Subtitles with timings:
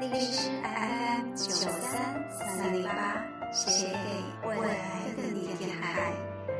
[0.00, 6.12] 荔枝 FM 九三三零八，写给未来的你电台，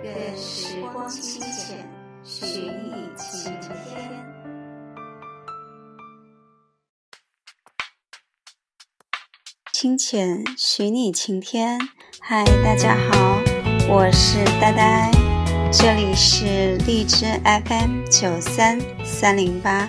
[0.05, 1.85] 愿时光清浅，
[2.23, 3.73] 许你晴天。
[9.73, 11.81] 清浅，许你晴天。
[12.21, 13.41] 嗨，大家好，
[13.89, 15.11] 我是呆呆，
[15.73, 19.89] 这里是荔枝 FM 九三三零八。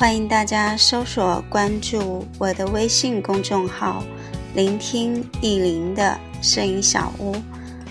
[0.00, 4.04] 欢迎大家搜索关注我的微信公众号
[4.54, 7.34] “聆听意林的摄影小屋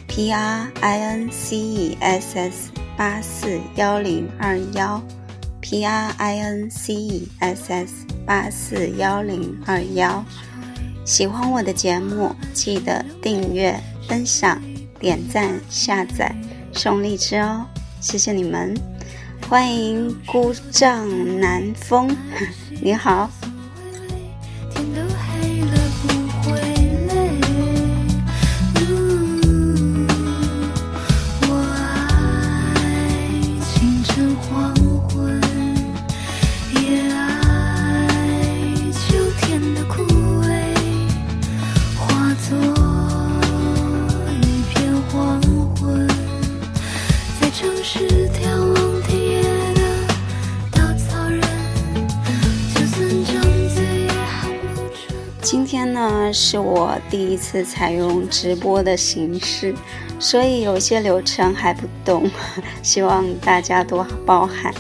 [0.08, 5.04] ”，P R I N C E S S 八四幺零二幺
[5.60, 10.24] ，P R I N C E S S 八四幺零二幺。
[11.04, 13.78] 喜欢我的节目，记得订阅、
[14.08, 14.62] 分享、
[14.98, 16.34] 点赞、下载、
[16.72, 17.66] 送荔枝哦！
[18.00, 18.97] 谢谢你们。
[19.46, 21.08] 欢迎孤帐
[21.40, 22.10] 南风，
[22.82, 23.30] 你好。
[57.10, 59.74] 第一次采用直播的形式，
[60.20, 62.30] 所以有些流程还不懂，
[62.84, 64.74] 希望大家多包涵。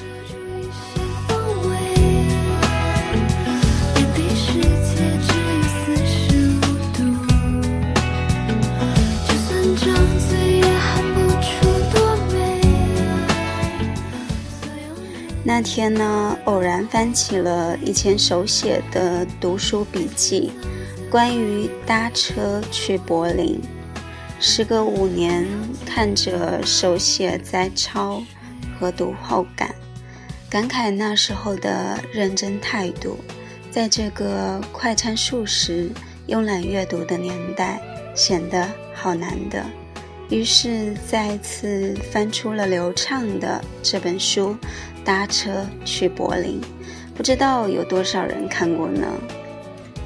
[15.43, 20.51] 那天呢，偶然翻起了以前手写的读书笔记，
[21.09, 23.61] 关于搭车去柏林。
[24.39, 25.47] 时隔五年，
[25.85, 28.21] 看着手写摘抄
[28.79, 29.73] 和读后感，
[30.49, 33.17] 感慨那时候的认真态度，
[33.71, 35.89] 在这个快餐速食、
[36.27, 37.81] 慵懒阅读的年代，
[38.13, 39.63] 显得好难得。
[40.29, 44.55] 于是再次翻出了流畅的这本书。
[45.05, 46.59] 搭车去柏林，
[47.15, 49.07] 不知道有多少人看过呢？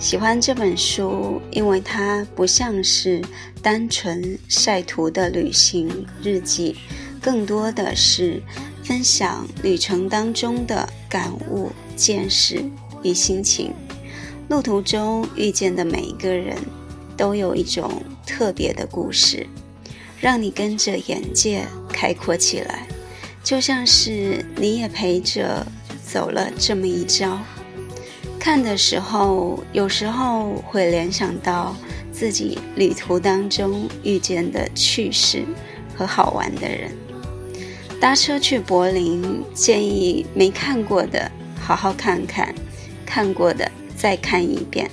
[0.01, 3.21] 喜欢这本书，因为它不像是
[3.61, 5.87] 单纯晒图的旅行
[6.23, 6.75] 日记，
[7.21, 8.41] 更多的是
[8.83, 12.65] 分享旅程当中的感悟、见识
[13.03, 13.71] 与心情。
[14.49, 16.57] 路途中遇见的每一个人，
[17.15, 19.45] 都有一种特别的故事，
[20.19, 22.87] 让你跟着眼界开阔起来。
[23.43, 25.63] 就像是你也陪着
[26.03, 27.39] 走了这么一遭，
[28.43, 31.75] 看的时候有时候会联想到
[32.11, 35.45] 自己旅途当中遇见的趣事
[35.95, 36.89] 和好玩的人。
[37.99, 42.51] 搭车去柏林，建议没看过的好好看看，
[43.05, 44.89] 看过的再看一遍，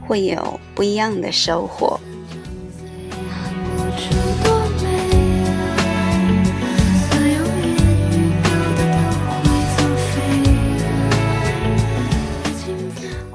[0.00, 2.00] 会有不一样的收获。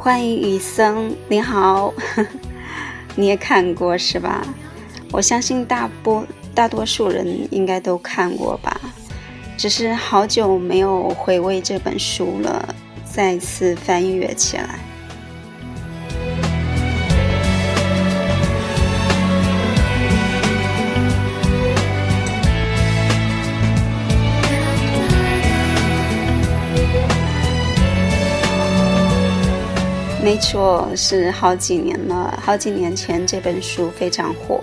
[0.03, 1.93] 欢迎雨森，你好，
[3.15, 4.43] 你也看过是吧？
[5.11, 6.25] 我相信大部
[6.55, 8.81] 大多数人应该都看过吧，
[9.55, 12.73] 只是好久没有回味这本书了，
[13.05, 14.79] 再次翻阅起来。
[30.23, 32.39] 没错，是好几年了。
[32.43, 34.61] 好几年前这本书非常火。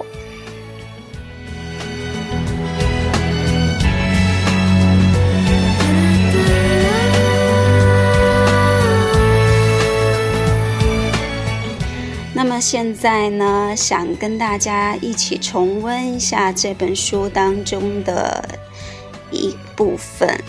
[12.32, 18.48] 那么现在呢，想跟大家一起重温一下这本书当中的
[19.32, 20.40] 一部分，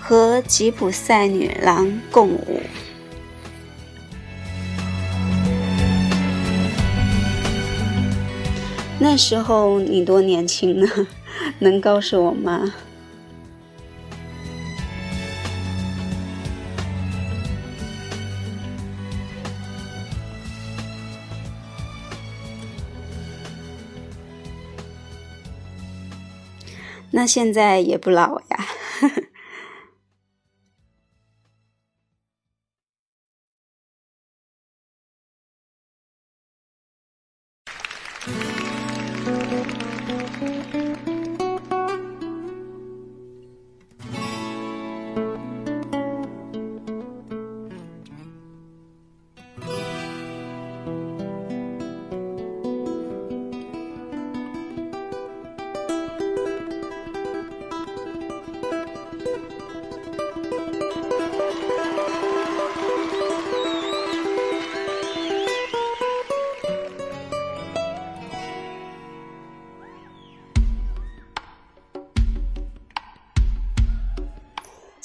[0.00, 2.62] 和吉普赛女郎共舞。
[9.08, 10.86] 那时候你多年轻呢？
[11.60, 12.74] 能告诉我吗？
[27.12, 28.66] 那现在也不老呀。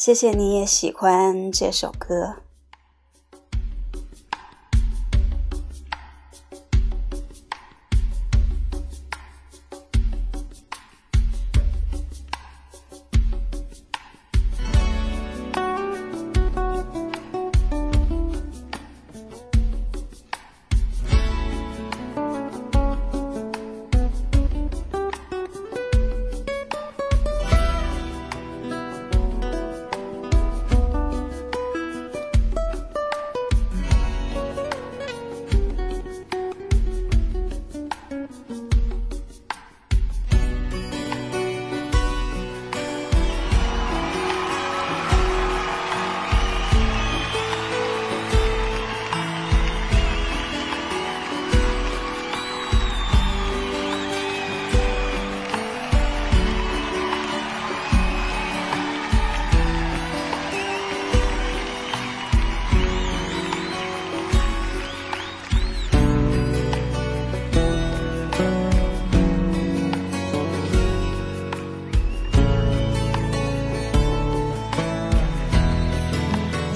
[0.04, 2.38] 谢谢你也喜欢这首歌。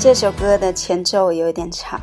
[0.06, 2.00] 这首歌的前奏有点长。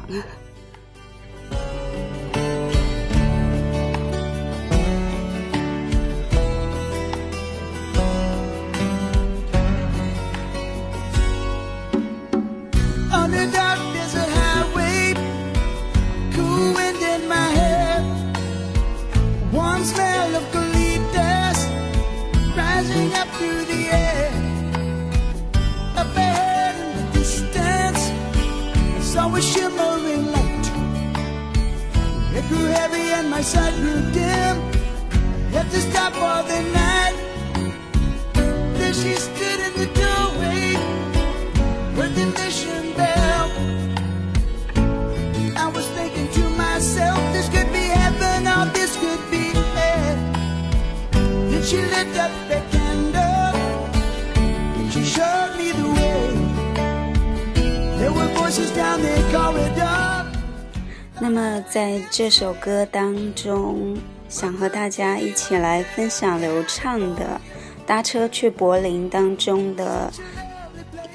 [62.15, 63.97] 这首歌当中，
[64.29, 67.41] 想和大家一起来分享流畅的
[67.87, 70.13] 《搭车去柏林》当中的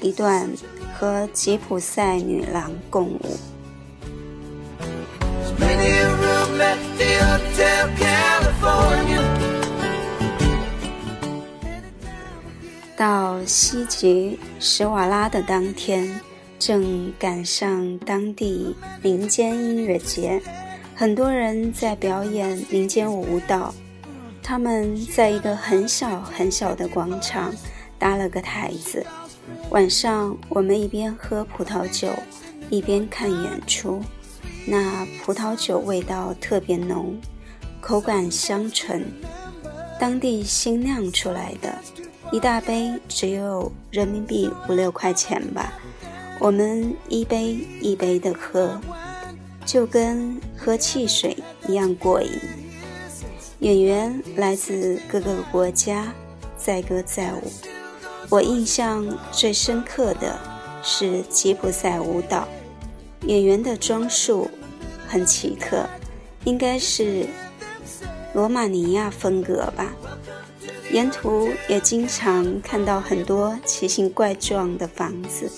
[0.00, 0.50] 一段
[0.92, 3.20] 和吉普赛女郎共舞。
[12.96, 16.20] 到西吉什瓦拉的当天。
[16.60, 20.42] 正赶上当地民间音乐节，
[20.98, 23.72] 很多人在表演民间舞蹈。
[24.42, 27.54] 他们在一个很小很小的广场
[28.00, 29.06] 搭了个台子。
[29.70, 32.08] 晚上，我们一边喝葡萄酒，
[32.68, 34.02] 一边看演出。
[34.66, 37.16] 那葡萄酒味道特别浓，
[37.80, 39.06] 口感香醇，
[40.00, 41.78] 当地新酿出来的，
[42.32, 45.74] 一大杯只有人民币五六块钱吧。
[46.40, 48.80] 我们一杯一杯的喝，
[49.68, 51.36] 就跟喝汽水
[51.68, 52.30] 一样过瘾。
[53.58, 56.10] 演员来自各个国家，
[56.56, 57.52] 载歌载舞。
[58.30, 60.38] 我印象最深刻的
[60.82, 62.48] 是吉普赛舞蹈，
[63.26, 64.50] 演员的装束
[65.06, 65.86] 很奇特，
[66.44, 67.26] 应该是
[68.32, 69.92] 罗马尼亚风格吧。
[70.90, 75.50] 沿途也经常看到很多奇形怪状的房子。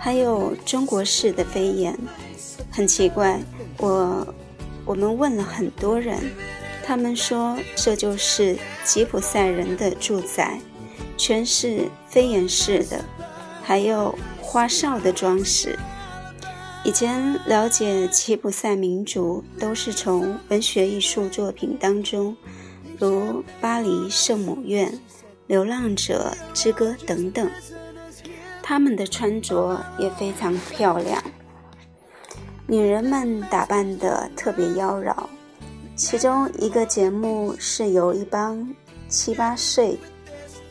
[0.00, 1.98] 还有中国式的飞檐，
[2.74, 3.40] 很奇怪。
[3.78, 4.34] 我
[4.84, 6.18] 我们问了很多人，
[6.84, 10.58] 他们说这就是吉普赛人的住宅，
[11.16, 13.04] 全是飞檐式的，
[13.62, 15.78] 还有花哨的装饰。
[16.82, 22.36] 以前了解吉普赛民族都是从文学艺术作品当中，
[22.98, 23.20] 如
[23.60, 24.90] 《巴黎圣母院》
[25.46, 27.48] 《流浪者之歌》等等。
[28.62, 31.22] 他们的穿着也非常漂亮，
[32.66, 35.14] 女人们打扮得特别妖娆。
[35.94, 38.66] 其中一个节目是由一帮
[39.08, 39.98] 七八岁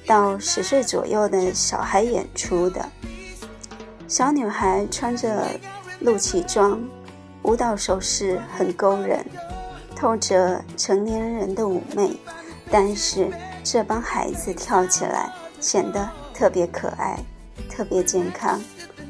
[0.05, 2.83] 到十岁左右的小孩演出的，
[4.07, 5.47] 小女孩穿着
[5.99, 6.81] 露脐装，
[7.43, 9.23] 舞蹈手势很勾人，
[9.95, 12.17] 透着成年人的妩媚，
[12.71, 13.31] 但是
[13.63, 17.17] 这帮孩子跳起来显得特别可爱。
[17.69, 18.59] 特别健康，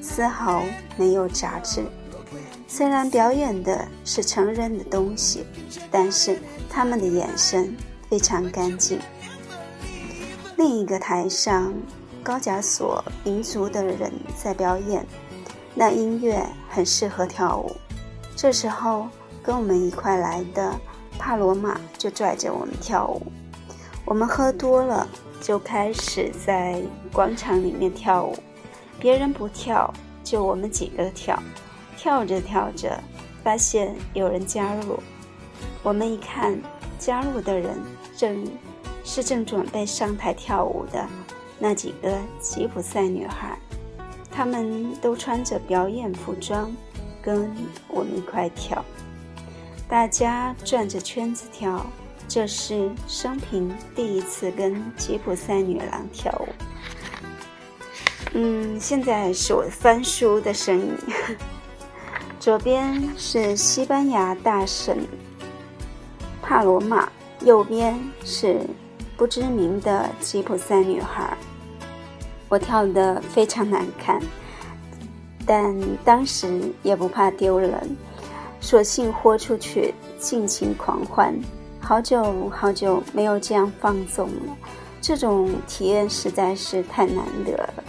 [0.01, 0.63] 丝毫
[0.95, 1.83] 没有杂质。
[2.67, 5.45] 虽然表演的是成人的东西，
[5.91, 7.75] 但是他们的眼神
[8.09, 8.99] 非常干净。
[10.57, 11.73] 另一个台上，
[12.21, 15.05] 高加索民族的人在表演，
[15.75, 17.71] 那音乐很适合跳舞。
[18.35, 19.07] 这时候，
[19.41, 20.73] 跟我们一块来的
[21.17, 23.21] 帕罗马就拽着我们跳舞。
[24.05, 25.07] 我们喝多了。
[25.41, 28.33] 就开始在广场里面跳舞，
[28.97, 31.37] 别人不跳，就我们几个跳。
[32.03, 33.01] 跳着跳着，
[33.45, 35.01] 发现有人加入，
[35.81, 36.59] 我们一看，
[36.99, 37.79] 加入的人
[38.17, 38.45] 正
[39.05, 41.07] 是正准备上台跳舞的
[41.57, 43.57] 那几个吉普赛女孩，
[44.29, 46.75] 她们都穿着表演服装，
[47.21, 47.49] 跟
[47.87, 48.83] 我们一块跳，
[49.87, 51.85] 大家转着圈子跳。
[52.27, 56.47] 这是生平第一次跟吉普赛女郎跳舞。
[58.33, 60.91] 嗯，现在是我翻书的声音。
[62.43, 65.07] 左边是西班牙大神
[66.41, 67.07] 帕罗马，
[67.45, 68.59] 右边是
[69.15, 71.37] 不知名的吉普赛女孩。
[72.49, 74.21] 我跳的非常难看，
[75.45, 75.73] 但
[76.03, 77.95] 当时也不怕丢人，
[78.59, 81.33] 索性豁出去，尽情狂欢。
[81.79, 84.57] 好久好久没有这样放纵了，
[84.99, 87.83] 这种体验实在是太难得了。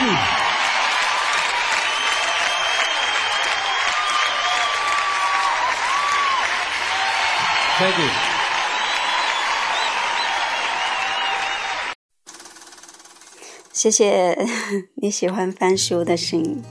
[13.72, 14.36] 谢谢
[14.96, 16.62] 你喜欢翻书的声音，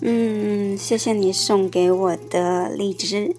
[0.00, 3.36] 嗯，谢谢你送给我的荔枝。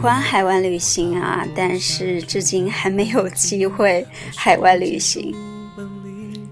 [0.00, 5.34] 喜欢海外旅行啊，但是至今还没有机会海外旅行，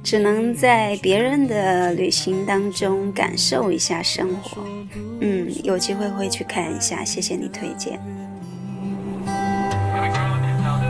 [0.05, 4.63] 只能在别人的旅行当中感受一下生活。
[5.23, 7.99] 嗯，有机会会去看一下，谢谢你推荐。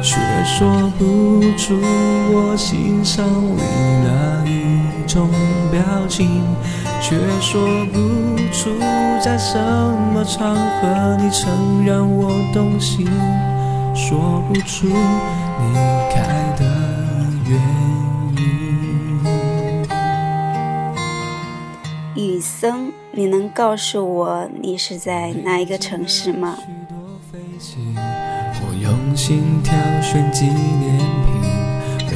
[0.02, 3.24] 却说不出我欣赏
[3.56, 3.62] 你
[4.02, 5.30] 哪一种
[5.70, 6.42] 表情，
[7.00, 7.98] 却说不
[8.52, 8.78] 出
[9.22, 13.06] 在什么场合你曾让我动心，
[13.94, 14.92] 说不出离
[16.12, 16.64] 开的
[17.46, 17.58] 原
[18.36, 18.38] 因。
[22.14, 26.58] 雨森，你能告诉我你是在哪一个城市吗？
[28.60, 31.27] 我用心挑选纪念品，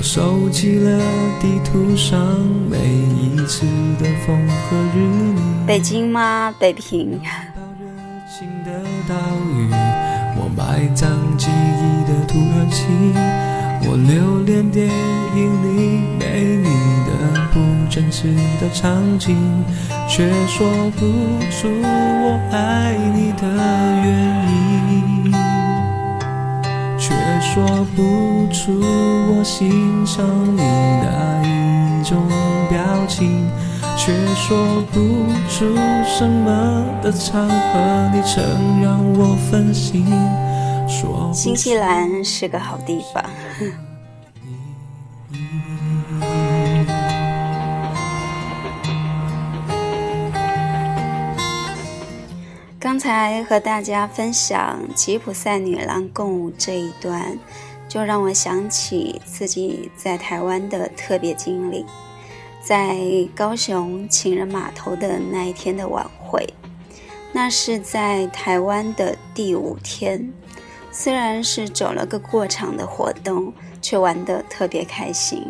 [0.03, 0.99] 我收集了
[1.41, 2.19] 地图上
[2.69, 3.65] 每一次
[4.01, 4.99] 的风和日
[5.37, 5.41] 丽。
[5.65, 6.53] 北京吗？
[6.59, 7.13] 北平。
[7.13, 7.87] 热
[8.29, 9.15] 情的岛
[9.57, 9.71] 屿，
[10.37, 12.83] 我埋葬记忆的土耳其，
[13.89, 16.67] 我留恋电影里美丽
[17.07, 17.11] 的
[17.53, 19.37] 不真实的场景，
[20.09, 20.67] 却说
[20.97, 21.07] 不
[21.49, 23.47] 出我爱你的
[24.03, 24.42] 原因。
[27.53, 27.63] 说
[27.95, 32.27] 不出我欣赏你哪一种
[32.71, 33.47] 表情，
[33.95, 40.07] 却说不出什么的场合你曾让我分心。
[40.89, 43.23] 说新西兰是个好地方。
[53.03, 57.37] 才和大家分享吉普赛女郎共舞这一段，
[57.89, 61.85] 就让我想起自己在台湾的特别经历，
[62.63, 62.97] 在
[63.35, 66.49] 高雄情人码头的那一天的晚会。
[67.33, 70.33] 那是在台湾的第五天，
[70.93, 75.45] 虽然是走了个过场的活动，却玩得特别开心。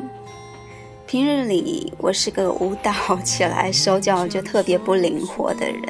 [1.07, 2.91] 平日里我是个舞蹈
[3.23, 5.83] 起来手脚就特别不灵活的人。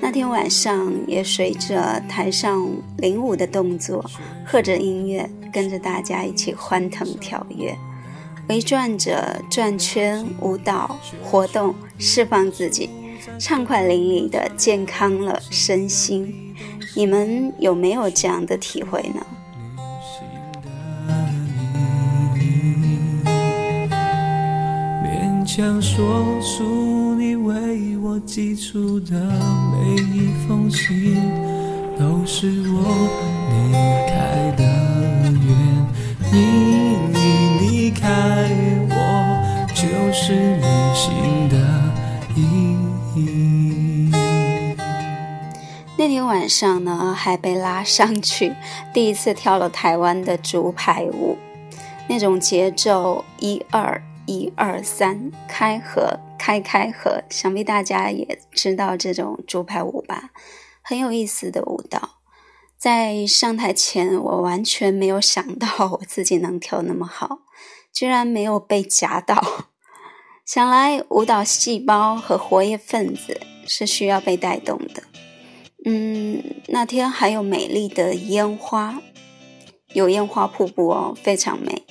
[0.00, 4.04] 那天晚上也随着台上领舞的动作，
[4.44, 7.74] 和着音乐，跟着大家一起欢腾跳跃，
[8.48, 12.90] 围转着转圈舞蹈活动，释放自己，
[13.38, 16.54] 畅快淋漓的健康了身心。
[16.94, 19.26] 你们有没有这样的体会呢？
[25.56, 29.14] 想说出你为我寄出的
[29.70, 31.14] 每一封信，
[31.96, 32.82] 都是我
[33.52, 33.72] 离
[34.10, 34.64] 开的
[35.30, 35.86] 缘。
[36.32, 36.34] 你
[37.60, 38.50] 离开
[38.90, 38.94] 我，
[39.72, 41.56] 就是旅行的
[42.34, 42.42] 意
[43.14, 44.10] 义。
[45.96, 48.52] 那天晚上呢，还被拉上去，
[48.92, 51.38] 第一次跳了台湾的竹排舞，
[52.08, 54.02] 那种节奏一二。
[54.26, 60.30] 一二三，开合，开开合，想必大家也知道这种竹排舞吧？
[60.82, 62.20] 很有意思的舞蹈。
[62.76, 67.38] 在上台前，我完全没有想到我自己能跳那么好，
[67.92, 69.42] 居然没有被夹到。
[70.44, 75.02] 想来舞蹈细胞和活跃分子是需要被带动的。
[75.86, 79.00] 嗯，那天还有美丽的烟花，
[79.94, 81.82] 有烟花瀑布哦，非常美。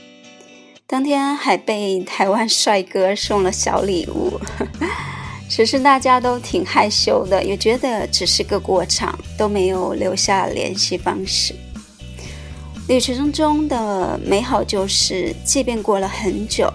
[0.94, 4.40] 当天还被台湾帅哥送了小礼物，
[5.50, 11.56] 只是大家都挺害羞的，也觉得只是个过场，都没有留下联系方式。
[12.88, 16.72] 旅程中的美好就是，即便过了很久，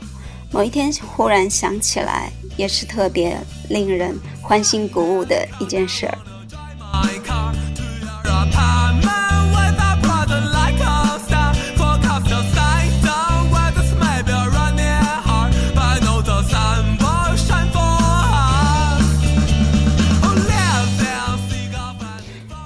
[0.51, 6.19] 某一天忽然想起来，也是特别令人欢欣鼓舞的一件事儿。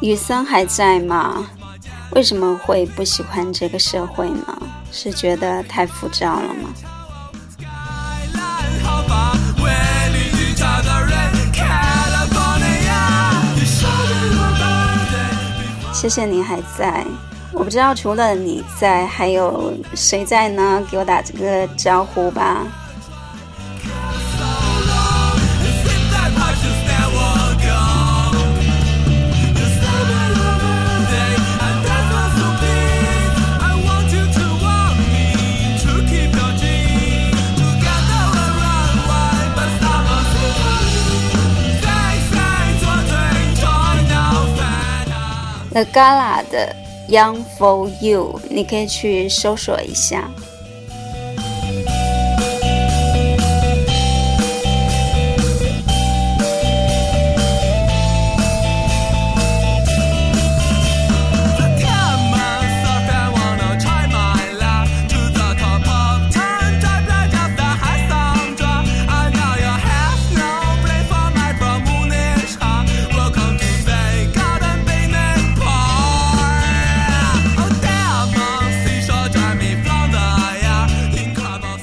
[0.02, 1.46] 雨森还在吗？
[2.10, 4.58] 为什么会不喜欢这个社会呢？
[4.90, 6.70] 是觉得太浮躁了吗？
[15.92, 17.06] 谢谢你还在，
[17.52, 20.82] 我不知道除了你在，还有谁在呢？
[20.90, 22.66] 给我打这个招呼吧。
[45.72, 46.76] The Gala 的
[47.08, 50.30] Young for You，你可以去搜索一下。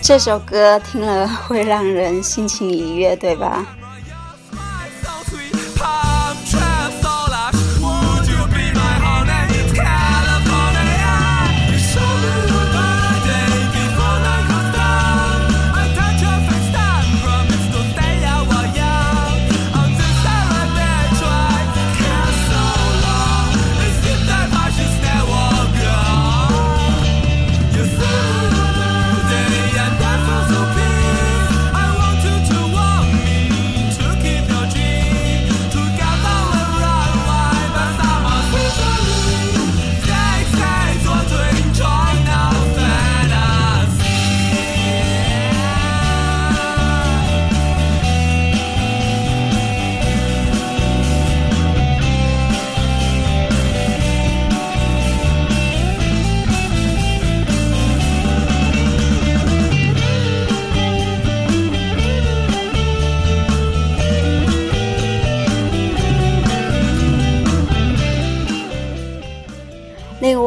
[0.10, 3.64] 这首歌听了会让人心情愉悦，对吧？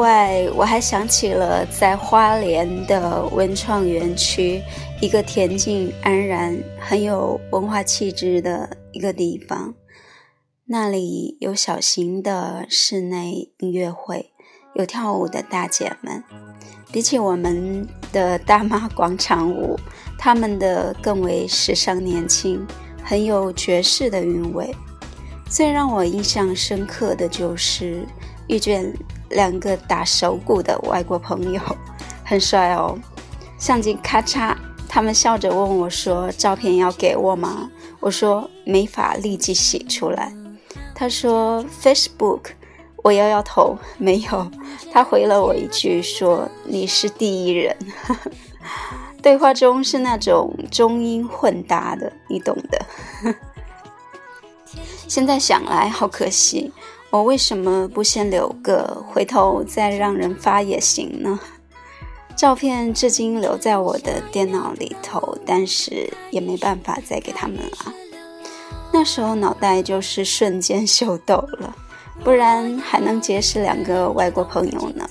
[0.02, 4.60] 外，我还想起了在花莲的文创园区，
[5.00, 9.72] 一个恬静安然、很有文化气质的一个地方。
[10.66, 14.32] 那里有小型的室内音乐会，
[14.74, 16.24] 有跳舞的大姐们。
[16.90, 19.78] 比起我们的大妈广场舞，
[20.18, 22.66] 他们的更为时尚年轻，
[23.04, 24.74] 很有爵士的韵味。
[25.48, 28.04] 最让我印象深刻的就是
[28.48, 28.92] 遇见。
[29.32, 31.60] 两个打手鼓的外国朋友，
[32.24, 32.98] 很帅哦。
[33.58, 34.54] 相机咔嚓，
[34.88, 40.32] 他们笑着问我说：“照片要给我吗？”我说：“没法立即洗出来。”
[40.94, 42.50] 他说：“Facebook。”
[43.04, 44.50] 我摇摇头， 没有。
[44.92, 47.76] 他回了我一句说：“你是第一人。
[49.22, 53.34] ”对话中是那种中英混搭的，你懂的。
[55.08, 56.72] 现在想来，好可惜。
[57.12, 61.38] 我为什么不先留个，回头再让人发也行呢？
[62.34, 67.92] 照片至今留在我的电脑里头，但是也没办法再给他们了。
[68.90, 71.76] 那时候脑袋就是瞬间秀逗了，
[72.24, 75.06] 不然还能结识两个外国朋友呢。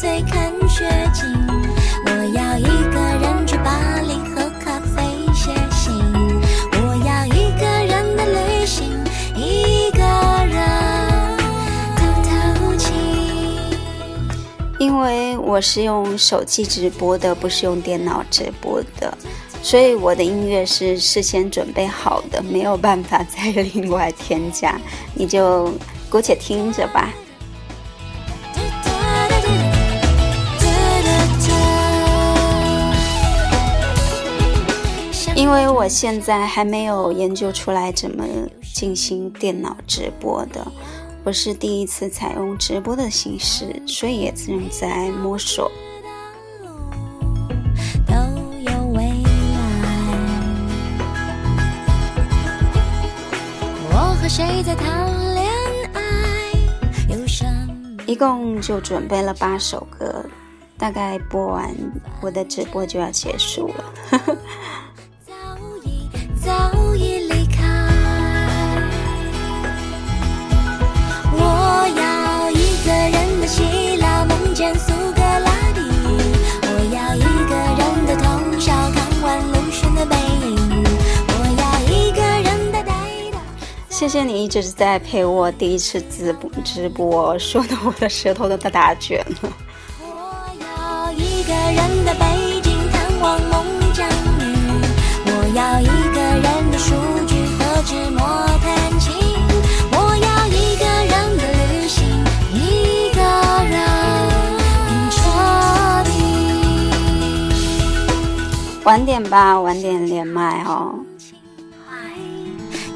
[0.00, 1.28] 粹看雪景
[2.06, 5.02] 我要一个人去巴黎喝咖啡
[5.34, 5.92] 写信，
[6.72, 8.88] 我要一个人去阳
[9.36, 10.00] 明山
[10.48, 12.32] 上看。
[15.36, 19.12] 我是用手机直播的，不是用电脑直播的，
[19.62, 24.80] 所以我的音乐是事先准备好的，没有办法再另外添加，
[25.12, 25.70] 你就
[26.08, 27.12] 姑且听着吧。
[35.50, 38.24] 因为我现在还没有研究出来怎么
[38.72, 40.64] 进行电脑直播的。
[41.24, 45.68] 我是第一次采用直播的形式，所以也正在摸索。
[58.06, 60.24] 一共就准备了八首歌，
[60.78, 61.74] 大概播完
[62.20, 63.84] 我的直播就要结束了。
[72.90, 75.80] 个人的希腊，梦见苏格拉底。
[76.62, 80.56] 我要一个人的通宵，看完鲁迅的背影。
[81.28, 82.92] 我要一个人的呆
[83.30, 83.38] 呆。
[83.88, 89.52] 谢谢你一直在陪我第一次直直播，说的我的舌头都在打卷了。
[108.90, 110.98] 晚点吧，晚点连麦哦。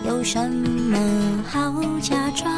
[0.05, 0.99] 有什么
[1.49, 2.53] 好假装？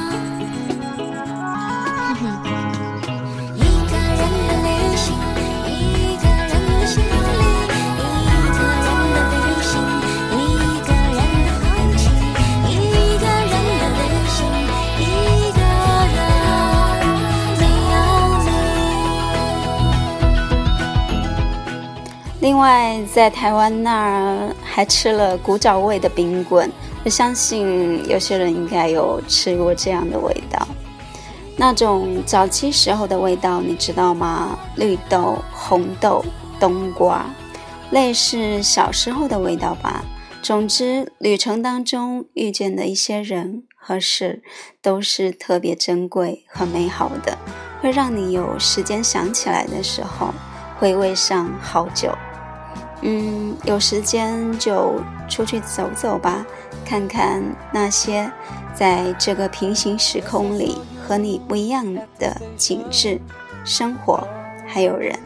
[22.47, 26.71] 另外，在台湾那儿还吃了古早味的冰棍。
[27.05, 30.65] 我相信有些人应该有吃过这样的味道，
[31.57, 34.57] 那种早期时候的味道，你知道吗？
[34.77, 36.25] 绿豆、红豆、
[36.61, 37.27] 冬瓜，
[37.91, 40.05] 类似小时候的味道吧。
[40.41, 44.45] 总之，旅程当中遇见的一些人和事，
[44.81, 47.37] 都是特别珍贵和美好的，
[47.81, 50.33] 会让你有时间想起来的时候，
[50.79, 52.17] 回味上好久。
[53.03, 56.45] 嗯，有时间就出去走走吧。
[56.85, 58.31] 看看那些
[58.75, 61.85] 在这个平行时空里和你不一样
[62.19, 63.21] 的景致、
[63.65, 64.27] 生活，
[64.67, 65.19] 还有人。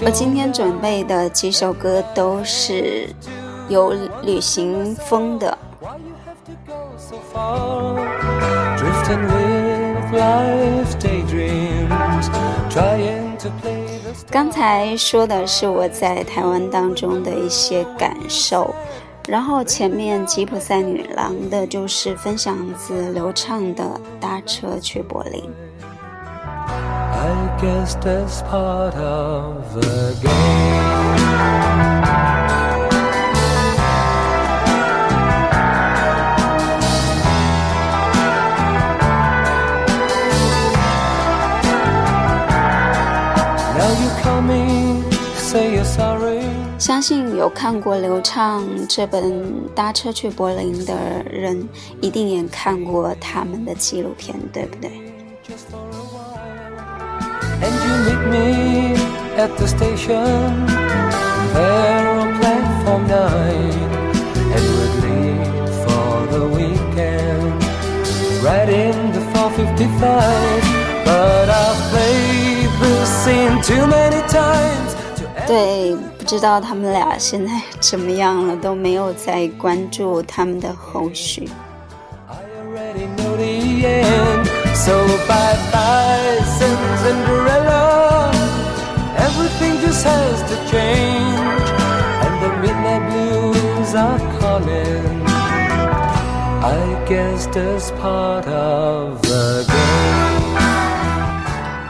[0.00, 3.06] 我今天准备的几首歌都是
[3.68, 5.58] 有旅行风的。
[14.30, 18.74] 刚才说的是我在台湾当中的一些感受
[19.28, 25.63] 然后前面吉普赛女郎的就是分享自刘畅的搭车去柏林。
[27.26, 30.30] I guess that's part of the game.
[43.78, 45.02] Now you call me,
[45.36, 46.42] say you're sorry.
[46.78, 49.24] 相信有看过刘畅这本
[49.74, 50.94] 《搭车去柏林》的
[51.30, 51.66] 人，
[52.02, 54.90] 一定也看过他们的纪录片，对不对？
[58.04, 58.94] Meet me
[59.36, 60.66] at the station,
[61.52, 63.88] there on platform nine,
[64.54, 67.64] and we'd leave for the weekend,
[68.42, 70.62] right in the 455.
[71.04, 74.94] But I've played the scene too many times.
[75.16, 81.48] To 对，不知道他们俩现在怎么样了，都没有再关注他们的后续。
[83.84, 84.48] End.
[84.74, 84.94] So
[85.28, 87.63] bye bye, Cinderella.
[89.54, 91.70] Everything just has to change.
[92.24, 95.22] And the midnight blues are calling.
[96.60, 100.56] I guess that's part of the game.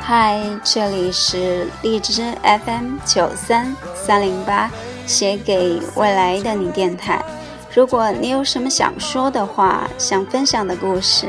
[0.02, 4.70] Hi,，这里是荔枝 FM 九三三零八，
[5.06, 7.24] 写给未来的你电台。
[7.74, 11.28] 如果你有什么想说的话，想分享的故事，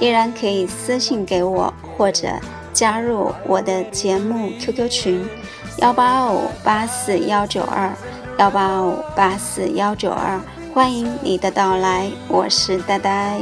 [0.00, 2.26] 依然可以私信给我，或者
[2.72, 5.24] 加入我的节目 QQ 群
[5.78, 7.92] 幺八五八四幺九二
[8.38, 10.40] 幺八五八四幺九二，
[10.72, 13.38] 欢迎你的到来，我是呆呆，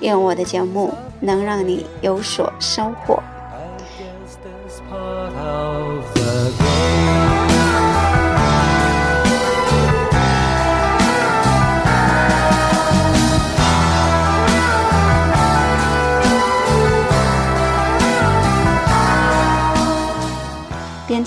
[0.00, 3.22] 愿我的节目能让你有所收获。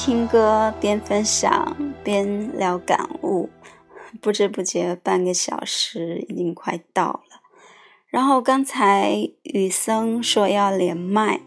[0.03, 3.51] 听歌边分享边聊感悟，
[4.19, 7.21] 不知不觉半个小时已经快到了。
[8.07, 11.41] 然后刚才雨森说要连麦，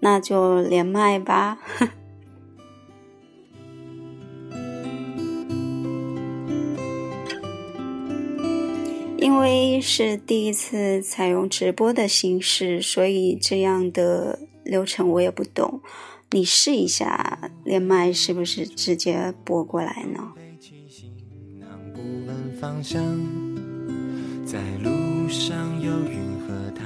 [0.00, 1.56] 那就连麦吧。
[9.16, 15.80] 因为是第一次采用直播的形式，所以这样的流程我也不懂。
[16.30, 20.32] 你试一下连麦是不是直接拨过来呢？
[22.60, 23.00] 方向，
[24.44, 26.82] 在路上有云和太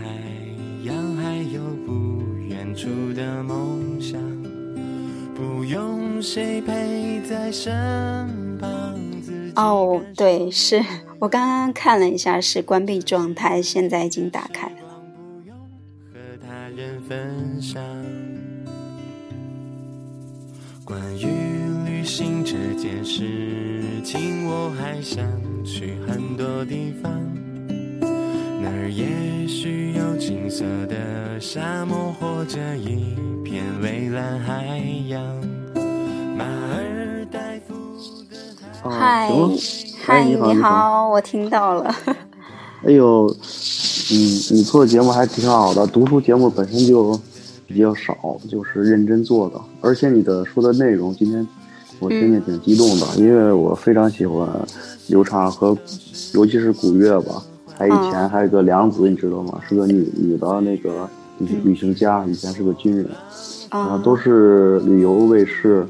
[0.85, 4.20] 阳，还有不远处的梦想。
[5.35, 7.72] 不用谁陪在身
[8.59, 8.94] 旁，
[9.57, 10.85] 哦，对，是
[11.18, 14.76] 我刚刚看了一下，是关闭状态，现在已经打开了。
[16.12, 17.41] 和他人分
[20.92, 21.26] 关于
[21.87, 25.24] 旅行这件事情，我还想
[25.64, 27.11] 去很多地方，
[28.61, 34.66] 那儿也许有金色的沙漠，或者一片蔚蓝海
[35.09, 35.24] 洋。
[36.37, 37.74] 马尔代夫
[38.31, 38.37] 的
[38.90, 39.31] 海啊，嗨，
[40.05, 41.94] 嗨，哎，你好，你你好，我听到了。
[42.85, 43.35] 哎呦，
[44.11, 44.16] 你，
[44.50, 47.18] 你做节目还挺好的，读书节目本身就
[47.73, 51.47] 比较少，就是认真做的，而且你的说的内容，今天
[51.99, 54.49] 我听着挺激动的，因为我非常喜欢
[55.09, 55.77] 刘畅和，
[56.35, 57.43] 尤其是古月吧，
[57.77, 59.61] 还以前哦还有个梁子，你知道吗？
[59.69, 61.09] 是个女女的那个
[61.39, 63.09] 旅旅行家，以前是个军人，
[63.71, 65.87] 然后啊，都是旅游卫视，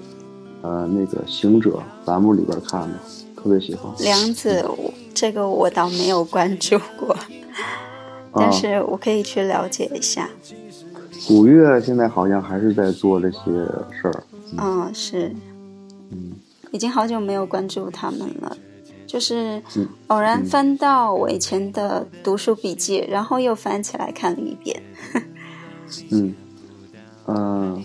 [0.63, 2.95] 呃，那个行者栏目里边看的，
[3.37, 3.93] 特别喜欢。
[3.99, 7.17] 梁子，我这个我倒没有关注过，
[8.35, 10.29] 但啊是我可以去了解一下。
[11.27, 13.41] 古月现在好像还是在做这些
[13.91, 14.25] 事儿，
[14.59, 15.35] 嗯，是，
[16.11, 16.33] 嗯，
[16.73, 18.57] 已经好久没有关注他们了。
[19.07, 24.83] 就是嗯偶然翻到我以前的读书笔记，然后又翻起来看了一遍。
[26.11, 26.35] 嗯，
[27.27, 27.83] 嗯、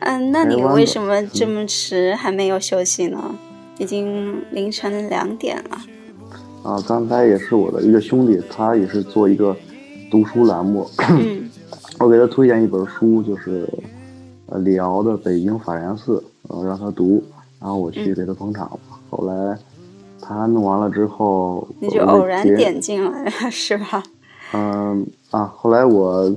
[0.00, 3.36] 嗯，那你为什么这么迟还没有休息呢？
[3.78, 5.78] 已经凌晨两点了。
[6.62, 9.56] 啊，刚才也是我的一个兄弟，他也是做一个
[10.10, 11.48] 读书栏目，嗯
[12.00, 13.68] 我给他推荐一本书，就是
[14.46, 16.16] 呃李敖的《北京法源寺》，
[16.54, 17.22] 呃让他读，
[17.60, 18.98] 然后我去给他捧场吧。
[19.10, 19.58] 后来
[20.18, 24.02] 他弄完了之后，你就偶然点进来了，是吧？
[24.54, 26.34] 嗯啊，后来我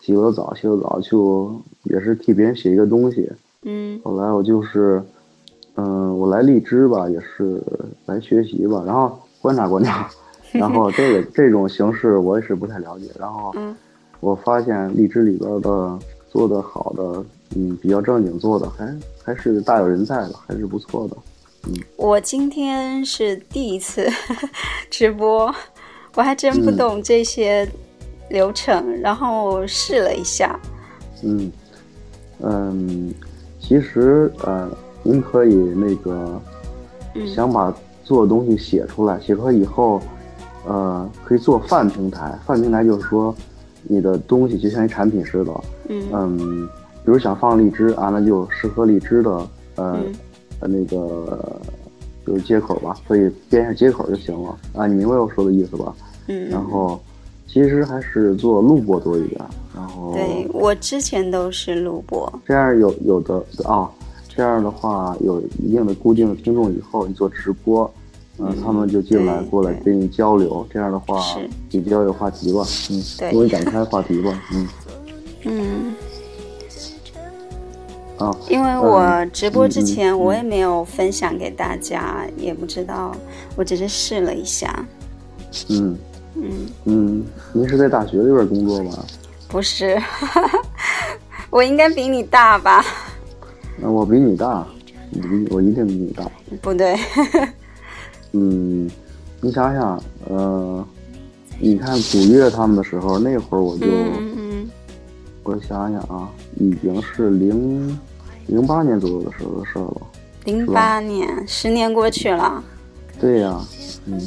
[0.00, 3.30] 洗了澡，洗了澡就也是替别人写一个东西。
[3.62, 4.00] 嗯。
[4.02, 5.00] 后来我就是，
[5.76, 7.62] 嗯，我来荔枝吧，也是
[8.06, 10.10] 来学习吧，然后观察观察，
[10.50, 13.54] 然后这个这种形式我也是不太了解，然后
[14.24, 15.98] 我发现荔枝里边的
[16.30, 17.22] 做的好的，
[17.54, 21.16] 嗯，比较正经做的，还还是大有人在的，还是不错的。
[21.66, 24.06] 嗯我今天是第一次
[24.90, 25.54] 直播，
[26.14, 27.68] 我还真不懂这些
[28.30, 30.58] 流程，然后试了一下。
[31.22, 31.52] 嗯
[32.40, 33.12] 嗯，
[33.60, 34.70] 其实呃，
[35.02, 36.40] 您可以那个
[37.34, 40.00] 想把做的东西写出来，写出来以后，
[40.66, 42.38] 呃，可以做泛平台。
[42.46, 43.34] 泛平台就是说，
[43.84, 45.52] 你的东西就像一产品似的。
[45.88, 46.66] 嗯，
[47.04, 49.98] 比如想放荔枝啊，那就适合荔枝的呃。
[50.66, 51.60] 那个
[52.26, 54.86] 就是接口吧，所以编一下接口就行了啊！
[54.86, 55.94] 你明白我说的意思吧？
[56.26, 56.48] 嗯。
[56.48, 56.98] 然后，
[57.46, 59.38] 其实还是做录播多一点。
[59.74, 62.32] 然后，对我之前都是录播。
[62.46, 63.90] 这样有有的啊，
[64.26, 67.92] 这样的话有一定的固定的听众以后，你做直播，
[68.38, 70.66] 嗯，他们就进来过来跟你交流。
[70.72, 71.22] 这样的话，
[71.70, 72.64] 比较有话题吧？
[72.90, 74.42] 嗯，多展开话题吧？
[74.52, 74.68] 嗯。
[75.44, 75.94] 嗯。
[78.18, 83.14] 啊，因为我直播之前我也没有分享给大家，也不知道，
[83.56, 84.84] 我只是试了一下。
[85.68, 85.96] 嗯
[86.36, 86.50] 嗯
[86.84, 89.04] 嗯，您是在大学里边工作吗？
[89.48, 90.00] 不是，
[91.50, 92.84] 我应该比你大吧？
[93.78, 94.66] 那我比你大，
[95.12, 96.28] 比我一定比你大。
[96.62, 96.96] 不对。
[98.34, 98.90] 嗯，
[99.40, 100.84] 你想想，呃，
[101.58, 103.86] 你看古月他们的时候，那会儿我就。
[105.44, 107.98] 我想想啊，已经是零
[108.46, 110.06] 零八年左右的时候的事了。
[110.46, 112.64] 零八年，十年过去了。
[113.20, 113.60] 对呀，
[114.06, 114.20] 嗯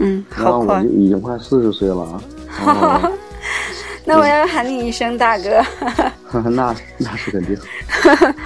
[0.00, 2.20] 嗯，好快，已经快四十岁了。
[4.04, 5.62] 那我要喊你一声大哥。
[6.50, 7.56] 那那是肯定。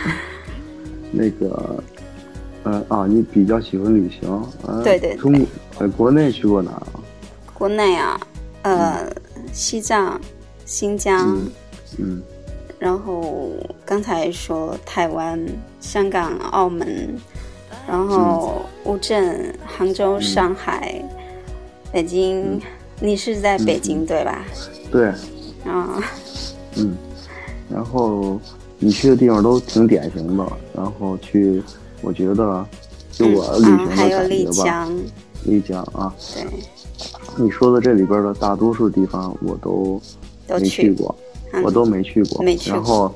[1.11, 1.83] 那个，
[2.69, 4.45] 呃啊，你比较喜欢旅行？
[4.85, 5.17] 对对。
[5.17, 5.33] 中
[5.79, 6.83] 呃，国内去过哪儿？
[7.55, 8.21] 国内啊，
[8.63, 9.11] 呃，
[9.53, 10.21] 西藏、
[10.67, 11.39] 新疆。
[11.99, 12.21] 嗯，
[12.79, 13.51] 然后
[13.87, 15.41] 刚才说台湾、
[15.81, 17.17] 香港、澳门，
[17.89, 21.03] 然后乌镇、杭州、上海、
[21.91, 22.61] 北京，
[23.01, 24.45] 你是在北京对吧？
[24.93, 25.07] 对。
[25.65, 26.03] 啊。
[26.77, 26.95] 嗯，
[27.71, 28.39] 然后
[28.79, 31.63] 你去的地方都挺典型的，然后去，
[32.03, 32.67] 我觉得
[33.13, 34.23] 就我旅行的感觉吧。
[34.25, 34.99] 丽江。
[35.45, 36.15] 丽江啊。
[36.35, 36.45] 对。
[37.37, 40.01] 你说的这里边的大多数地方我都
[40.49, 41.15] 没去过。
[41.65, 43.11] 我都没去过，然后，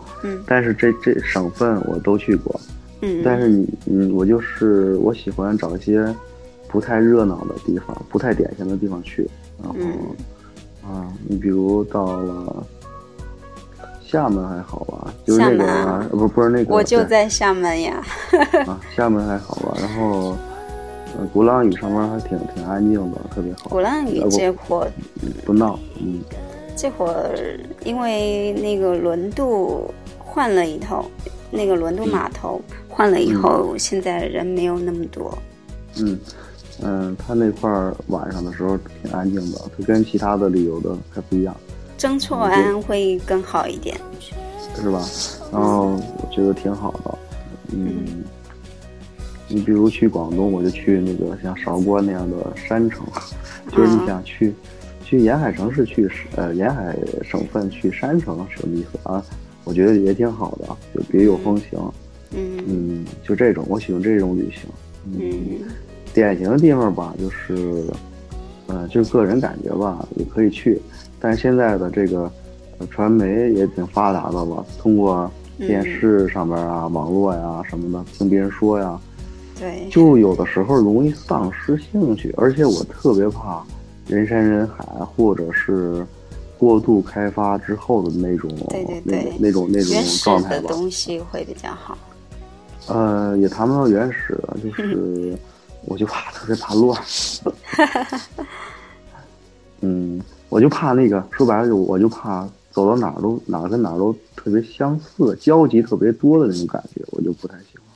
[0.47, 2.59] 但是这这省份我都去过，
[3.03, 6.03] 嗯，但是你，嗯，我就是我喜欢找一些
[6.66, 9.29] 不太热闹的地方，不太典型的地方去，
[9.62, 9.77] 然后，
[10.88, 12.66] 啊，你比如到了
[14.12, 18.05] 厦门还好吧，就是那个不不是那个，我就在厦门呀，
[18.68, 20.37] 啊，厦门还好吧，然后，
[21.18, 24.87] 呃，鼓浪屿上面还挺挺安静的，特别好，鼓浪屿这会
[25.46, 26.20] 不闹，嗯。
[26.75, 31.05] 这会儿因为那个轮渡换了一头，
[31.51, 35.37] 那个轮渡码头换了以后，现在人没有那么多。
[35.98, 36.18] 嗯
[36.83, 41.55] 嗯，他那块儿晚上的时候挺安静的，它跟其他的旅游的还不一样。
[42.03, 43.97] 曾厝垵会更好一点，
[44.75, 45.07] 是吧？
[45.53, 47.19] 然后我觉得挺好的。
[47.71, 48.25] 嗯，
[49.46, 53.07] 你比如去广东，我就去那个像韶关那样的山城，
[53.71, 54.53] 就是你想去。
[55.05, 59.25] 去沿海城市去，呃，沿海省份去山城什么意思啊？
[59.63, 61.79] 我觉得也挺好的，就别有风情。
[62.33, 64.63] 嗯嗯，就这种，我喜欢这种旅行。
[65.05, 65.61] 嗯，
[66.13, 67.85] 典型的地方吧，就是，
[68.67, 70.81] 呃，就个人感觉吧，也可以去。
[71.23, 72.31] 但是现在的这个
[72.90, 74.66] 传媒也挺发达的了？
[74.79, 79.00] 通过电视上边啊、网络呀什么的，听别人说呀，
[79.58, 83.64] 对，就有的时候容易丧失兴趣，而且我特别怕。
[84.08, 86.04] 人山人海，或者是
[86.58, 90.66] 过度开发之后的那种，对对对，那种那种状态吧。
[90.68, 91.96] 东西会比较好。
[92.88, 95.38] 呃，也谈不到原始的，就 是
[95.85, 97.00] 我就怕特别怕乱。
[99.83, 100.20] 嗯，
[100.53, 107.87] 我就怕那个，说白了就我就怕走到哪儿都哪儿跟哪儿都特别相似，交集特别多的那种感觉，我就不太喜欢。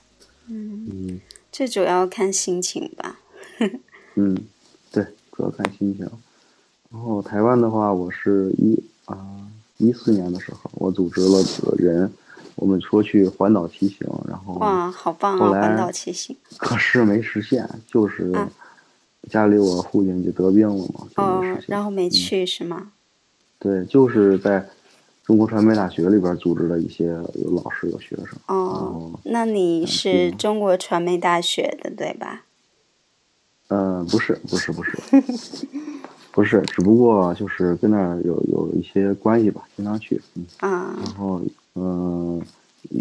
[0.49, 1.21] 嗯嗯，
[1.53, 3.19] 这主要看心情吧。
[4.17, 4.35] 嗯。
[4.91, 6.09] 对主要看心情，
[6.91, 9.19] 然后台湾的话，我是一啊
[9.77, 11.45] 一四年的时候，我组织了
[11.77, 12.11] 人，
[12.55, 15.51] 我们说去环岛骑行，然后哇，好棒啊！
[15.61, 18.33] 环岛骑行，可是没实现，就是
[19.31, 21.59] 家里我父亲就得病了嘛，这哦。
[21.67, 22.93] 然后没去是吗？
[23.59, 24.65] 对，就是在
[25.25, 28.27] 中国传媒大学里边组织的一些有老师有学生。
[28.47, 32.45] 哦哦，那你嗯是嗯中国传媒大学的对吧？
[33.69, 34.97] 嗯、不是，不是，不是，
[36.31, 40.21] 不是，只不过就是跟那儿有有一些关系吧，经常去。
[40.37, 41.43] 嗯，啊然后
[41.75, 42.41] 嗯、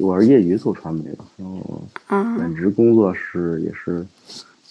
[0.02, 4.04] 我是业余做传媒的，然后啊本职工作是也是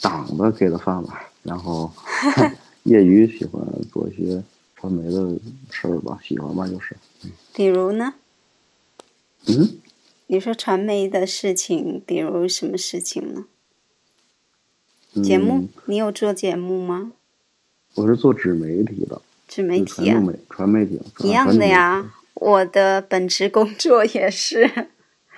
[0.02, 1.92] 党的给的饭碗，然后
[2.82, 4.42] 业余喜欢做一些
[4.74, 5.38] 传媒的
[5.70, 6.96] 事儿吧，喜欢吧就是。
[7.54, 8.14] 比如呢？
[9.46, 9.78] 嗯，
[10.26, 13.44] 你说传媒的事情，比如什么事情呢？
[15.14, 17.12] 嗯节目，你有做节目吗？
[17.94, 22.12] 我是做纸媒体的，纸媒体啊传，媒传媒体一样的呀。
[22.34, 24.64] 我的本职工作也是。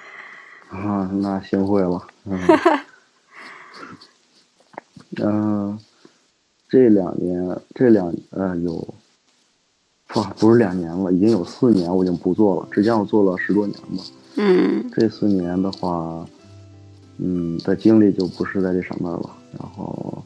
[0.70, 2.07] 啊，那幸会了。
[2.24, 2.40] 嗯，
[5.22, 5.78] 嗯、
[6.68, 8.94] 这两年，这两呃有，
[10.14, 12.68] 哇，不是两年了，已经有四年，我已经不做了。
[12.70, 14.02] 之前我做了十多年吧。
[14.38, 16.26] 嗯这四年的话，
[17.18, 20.22] 嗯，的精力就不是在这上面了，然后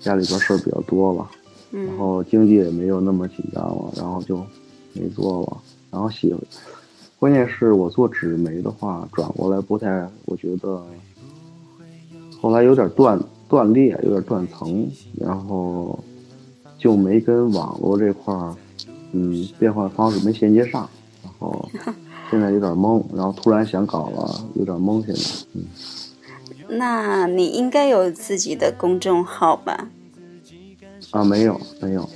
[0.00, 1.30] 家里边事儿比较多了，
[1.70, 4.44] 然嗯后经济也没有那么紧张了，然后就
[4.94, 5.58] 没做了。
[5.90, 6.34] 然后喜，
[7.18, 10.82] 关键是我做纸媒的话，转过来不太，我觉得
[12.40, 13.16] 后来有点断
[13.52, 14.90] 断裂，有点断层，
[15.20, 15.98] 然后
[16.78, 18.56] 就没跟网络这块儿，
[19.12, 20.88] 嗯，变换方式没衔接上，
[21.22, 21.68] 然后
[22.30, 25.20] 现在有点懵，然后突然想搞了，有点懵现在，
[25.52, 25.64] 嗯。
[26.78, 29.90] 那你应该有自己的公众号吧？
[31.10, 32.08] 啊，没有没有，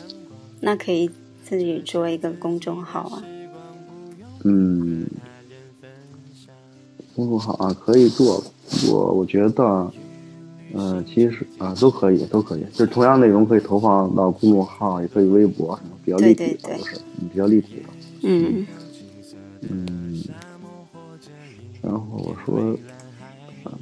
[0.61, 1.11] 那可以
[1.45, 3.23] 自己做一个公众号啊。
[4.45, 5.07] 嗯，
[7.15, 8.43] 公众号啊可以做，
[8.91, 9.93] 我我觉得，
[10.75, 17.83] 嗯、其实啊都可以都可以，就是同样内容可以投放到公众号，也可以微博什么比较立体的，就是嗯比较立体的，
[18.23, 18.67] 嗯。
[19.69, 20.23] 嗯，
[21.83, 22.77] 然后我说，
[23.65, 23.73] 啊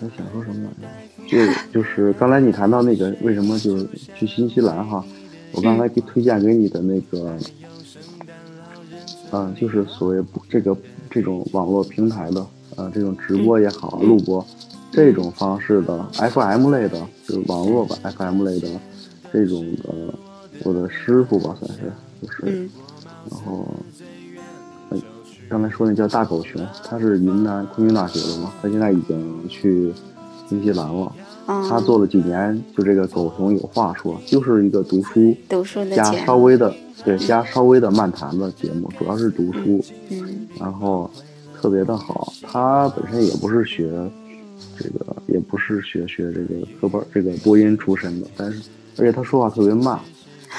[0.00, 1.28] 我想说什么来着？
[1.28, 5.04] 就 就是刚才你谈到那个为什么就是去新西兰哈，
[5.52, 7.38] 我刚才给推荐给你的那个，
[9.30, 10.76] 嗯、就是所谓不这个
[11.08, 14.44] 这种网络平台的，呃，这种直播也好，录播
[14.92, 18.68] 这种方式的 FM 类的，就是网络吧 FM 类的
[19.32, 20.14] 这种的，
[20.64, 21.90] 我的师傅吧算是，
[22.20, 22.42] 就是。
[22.46, 22.70] 嗯
[23.30, 23.64] 然后，
[24.90, 24.98] 呃，
[25.48, 29.92] 刚才说那叫大狗熊，他是云南昆明大学的嘛，他现在已经去
[30.48, 31.12] 新西兰了。
[31.46, 36.74] 啊，他做了几年，就这个狗熊有话说，就是一个读书读书的加稍微的
[37.04, 39.80] 对加稍微的漫谈的节目，主要是读书，
[40.10, 41.08] 嗯然后
[41.60, 42.32] 特别的好。
[42.42, 43.88] 他本身也不是学
[44.78, 48.62] 这个，也不是学学这个科班这个播音出身的，但是
[48.98, 49.98] 而且他说话特别慢，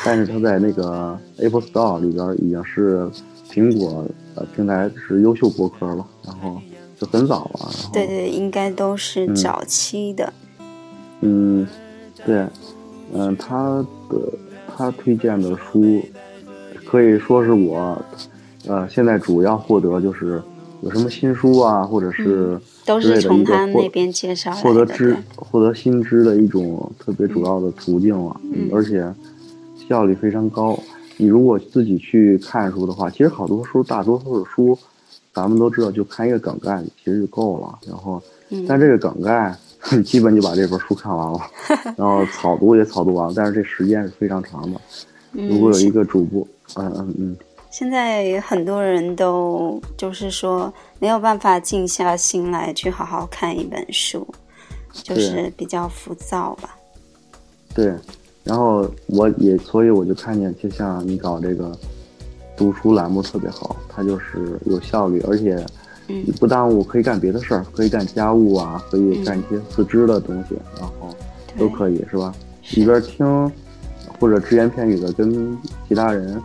[0.04, 3.10] 但是他在那个 Apple Store 里边已经是
[3.50, 6.62] 苹果呃平台是优秀播客了，然后
[6.98, 10.34] 就很早了，对对，应该都是嗯早期的。
[11.22, 11.68] 嗯，
[12.26, 12.46] 对，
[13.14, 14.18] 嗯，他的
[14.76, 16.02] 他推荐的书
[16.86, 18.00] 可以说是我
[18.68, 20.42] 呃现在主要获得就是
[20.84, 29.12] 有什么新书啊，或者是都是从他那边介绍，获得知获得新知的一种特别主要的途径了，嗯而且
[29.88, 30.78] 效率非常高。
[31.18, 34.78] 你如果自己去看书的话，其实好多书，大多数的书，
[35.34, 37.80] 咱们都知道，就看一个梗概其实就够了。
[37.88, 39.56] 然后，嗯但这个梗概，
[40.04, 41.40] 基本就把这本书看完了，
[41.96, 44.82] 然后草读也草读完了，但是这时间是非常长的。
[45.32, 47.38] 如果有一个主播，嗯嗯嗯，
[47.74, 54.28] 现在很多人都就是说没有办法静下心来去好好看一本书，
[54.92, 56.78] 就是比较浮躁吧。
[57.74, 57.92] 对。
[58.44, 61.76] 然后我也，所以我就看见，就像你搞这个
[62.56, 65.66] 读书栏目特别好，它就是有效率，而且
[66.10, 71.10] 嗯不耽误，可以干别的事儿，可以干家务啊，可以干一些四肢的东西，然后
[71.58, 72.36] 都可以，是吧？
[72.76, 73.52] 一边听
[74.20, 75.58] 或者只言片语的跟
[75.90, 76.40] 其他人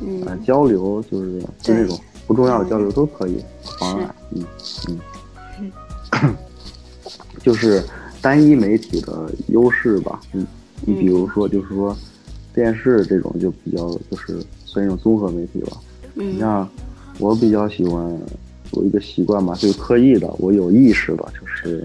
[0.00, 0.22] 嗯。
[0.26, 4.44] 呃交流，就是就对那种不重要的交流都可以不妨碍，嗯
[6.22, 6.36] 嗯，
[7.42, 7.82] 就是
[8.22, 10.46] 单一媒体的优势吧，嗯。
[10.86, 11.94] 你比如说，就是说，
[12.54, 15.76] 电视这种就比较就是算一种综合媒体吧。
[16.14, 16.34] 嗯。
[16.34, 16.66] 你像
[17.18, 18.02] 我比较喜欢
[18.72, 21.84] 有一个习惯吧，就是刻意的，我有意识的，就是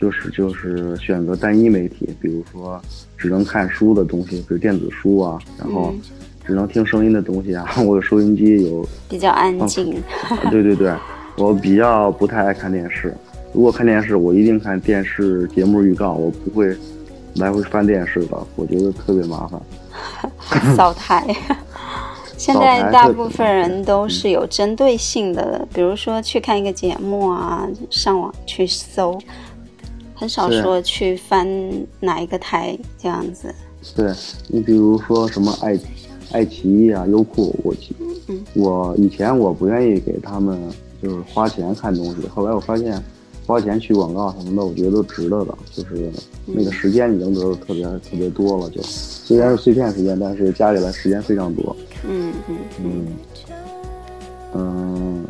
[0.00, 2.80] 就是就是选择单一媒体，比如说
[3.16, 6.00] 只能看书的东西，比如电子书啊，然后嗯
[6.46, 7.66] 只能听声音的东西啊。
[7.84, 9.94] 我有收音机，有比较安静。
[10.28, 10.94] 啊对对对，
[11.36, 13.14] 我比较不太爱看电视。
[13.52, 16.76] 如果看电视，我一定看电视节目预告，我不会
[17.36, 19.60] 来回翻电视的，我觉得特别麻烦。
[20.76, 21.26] 扫台。
[22.36, 29.18] 现在大部分人都是有针对性的，比如说去看一个节目啊，上网去搜，
[30.14, 31.48] 很少说去翻
[31.98, 33.54] 哪一个台这样子。
[33.94, 34.12] 对
[34.48, 35.78] 你比如说什么爱
[36.36, 37.74] 爱奇艺啊、优酷，我
[38.52, 40.60] 我以前我不愿意给他们
[41.02, 43.02] 就是花钱看东西，后来我发现
[43.46, 46.10] 花钱去广告什么的，我觉得都值得的，就是
[46.44, 51.74] 那个时间你能得的特别特别多了，就虽然是碎片时间，但是加起来时间非常多。
[52.06, 53.06] 嗯嗯嗯。
[54.54, 55.24] 嗯，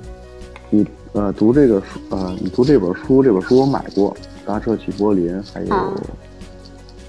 [0.70, 4.10] 你呃读这个书呃你读这本书这本书我买过，
[4.48, 5.68] 《搭车去柏林》，还有《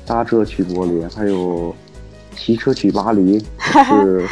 [0.05, 1.35] 搭车去柏林》，还有
[2.37, 3.39] 《骑车去巴黎》，
[3.85, 4.25] 是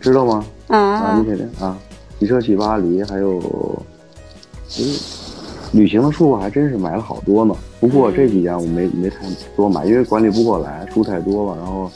[0.00, 0.44] 知道吗？
[0.68, 1.78] 啊，你肯定啊，
[2.20, 3.40] 《骑车去巴黎》，还有
[4.78, 4.84] 嗯，
[5.72, 7.54] 旅行的书我还真是买了好多呢。
[7.80, 9.18] 不过这几年我没没太
[9.56, 11.90] 多买，因为管理不过来，书太多了，然后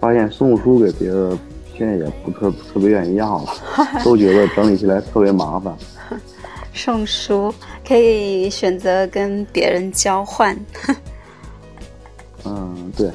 [0.00, 1.38] 发现送书给别人。
[1.78, 3.50] 现在也不特特别愿意要了，
[4.02, 5.76] 都觉得整理起来特别麻烦。
[6.72, 7.52] 送书
[7.86, 10.58] 可以选择跟别人交换。
[12.46, 13.10] 嗯，对，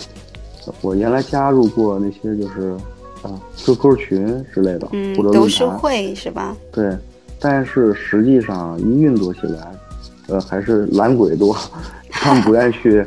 [0.81, 2.75] 我原来加入过那些就是
[3.21, 6.55] 啊 QQ 群之类的，嗯，读书会是吧？
[6.71, 6.97] 对，
[7.39, 9.71] 但是实际上一运作起来，
[10.27, 11.55] 呃，还是懒鬼多，
[12.09, 13.05] 他们不愿意去。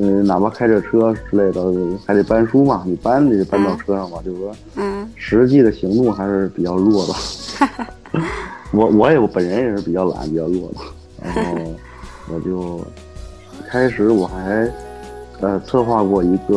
[0.00, 1.64] 嗯，哪怕开着车之类的，
[2.06, 8.22] 还得搬书嘛，你搬得搬到车上嘛，就是说，嗯，实际的行动还是比较弱的。
[8.70, 10.80] 我我也我本人也是比较懒、比较弱的，
[11.24, 11.58] 然后
[12.30, 12.84] 我就
[13.66, 14.70] 开始我还
[15.40, 16.56] 呃策划过一个，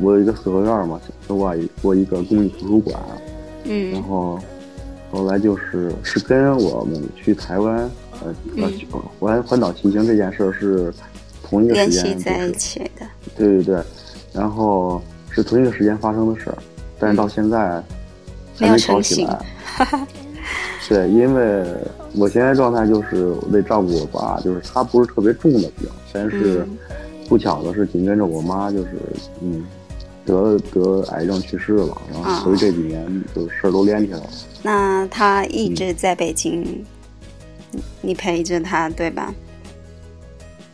[0.00, 2.96] 我有一个四合院嘛，策划过一个公益图书馆，
[3.64, 4.38] 嗯，然后
[5.10, 7.90] 后来就是是跟我们去台湾
[8.24, 8.70] 呃呃
[9.18, 10.92] 环环岛骑行这件事是。
[11.42, 13.04] 同一个时间在一起的，
[13.36, 13.82] 对对对，
[14.32, 16.58] 然后是同一个时间发生的事儿，
[16.96, 17.82] 但是到现在
[18.56, 19.36] 还没搞起来。
[20.88, 21.64] 对，因为
[22.14, 26.64] 我现在状态就是我得照顾我爸，就是他不是特别重的病，但是
[27.30, 28.90] 不巧的是紧跟着我妈就是
[29.40, 29.64] 嗯
[30.26, 34.30] 得得癌症去世了，然后所以这几年就事儿都连起来了。
[34.64, 36.84] 那他一直在北京，
[38.02, 39.32] 你陪着他对吧？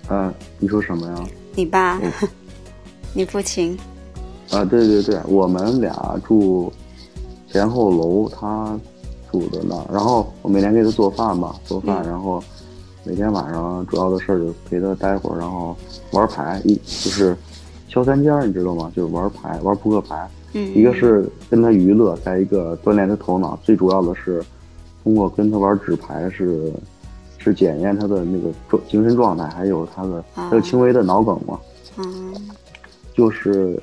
[0.08, 1.24] 嗯，你说什么呀？
[1.54, 2.00] 你爸，
[3.12, 3.76] 你父亲。
[4.50, 6.72] 啊，对对对，我们俩住
[7.52, 8.80] 前后楼，他
[9.30, 9.84] 住的那儿。
[9.92, 12.42] 然后我每天给他做饭吧，做饭，然后
[13.06, 15.76] 每天晚上主要的事儿就陪他待会儿，然后
[16.12, 17.36] 玩牌，一就是
[17.88, 18.90] 敲三尖，你知道吗？
[18.96, 20.28] 就是玩牌，玩扑克牌。
[20.52, 20.74] 嗯。
[20.74, 24.44] 一个是跟他娱乐，再一个锻炼他头脑，最主要的是
[25.04, 26.72] 通过跟他玩纸牌是。
[27.38, 31.60] 是检验他的那个状精神状态，还有他的还有轻微的脑梗嘛？
[31.96, 32.34] 嗯，
[33.14, 33.80] 就是，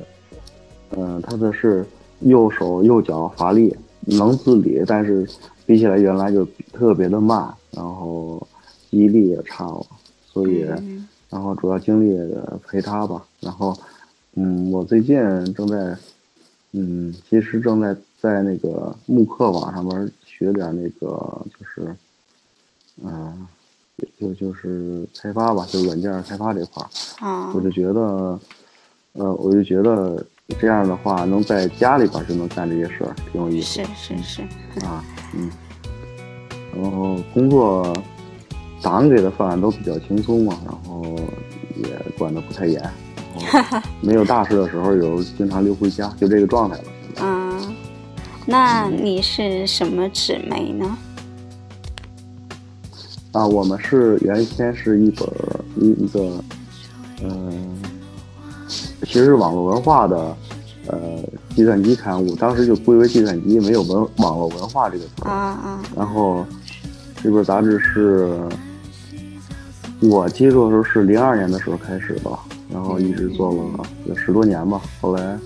[0.90, 1.86] 嗯，他的是
[2.20, 5.26] 右手右脚乏力，能自理，但是
[5.66, 8.46] 比起来原来就特别的慢，然后
[8.94, 9.84] 记忆力也差了，
[10.32, 10.62] 所以，
[11.32, 12.32] 然后主要精力
[12.68, 13.26] 陪他吧。
[13.40, 13.76] 然后，
[14.36, 15.18] 嗯，我最近
[15.56, 15.98] 正在，
[16.74, 21.08] 嗯，其实正在在那个慕课网上面学点那个，
[21.60, 21.96] 就是。
[23.04, 23.48] 嗯，
[24.20, 28.40] 就就是开发吧，就软件开发这块儿，啊，我就觉得，
[29.14, 30.24] 呃，我就觉得
[30.60, 33.84] 这样的话，能在家里边就能干这些事儿，挺有意思。
[33.96, 34.42] 是是是。
[34.86, 35.50] 啊，嗯。
[36.76, 37.92] 然后工作，
[38.84, 41.04] 党给的饭都比较轻松嘛，然后
[41.78, 42.82] 也管的不太严，
[43.52, 46.84] 然后没有大事的时候，有经常溜回家，就这个状态了。
[47.22, 47.76] 嗯，
[48.46, 50.98] 那你是什么纸媒呢？
[53.32, 55.28] 啊，我们是原先是一本
[55.78, 56.44] 一一个，
[57.24, 57.82] 嗯，
[58.68, 60.38] 其实是网络文化的，
[60.88, 61.00] 呃，
[61.56, 65.24] 计算机刊物，当时就归为计算机，没有文网络文化这个词。
[65.24, 65.82] 啊啊。
[65.96, 66.46] 然后
[67.24, 68.40] 这本杂志是，
[70.10, 72.40] 我接触的时候是零二年的时候开始吧，
[72.72, 75.38] 然后一直做了有十多年吧，后来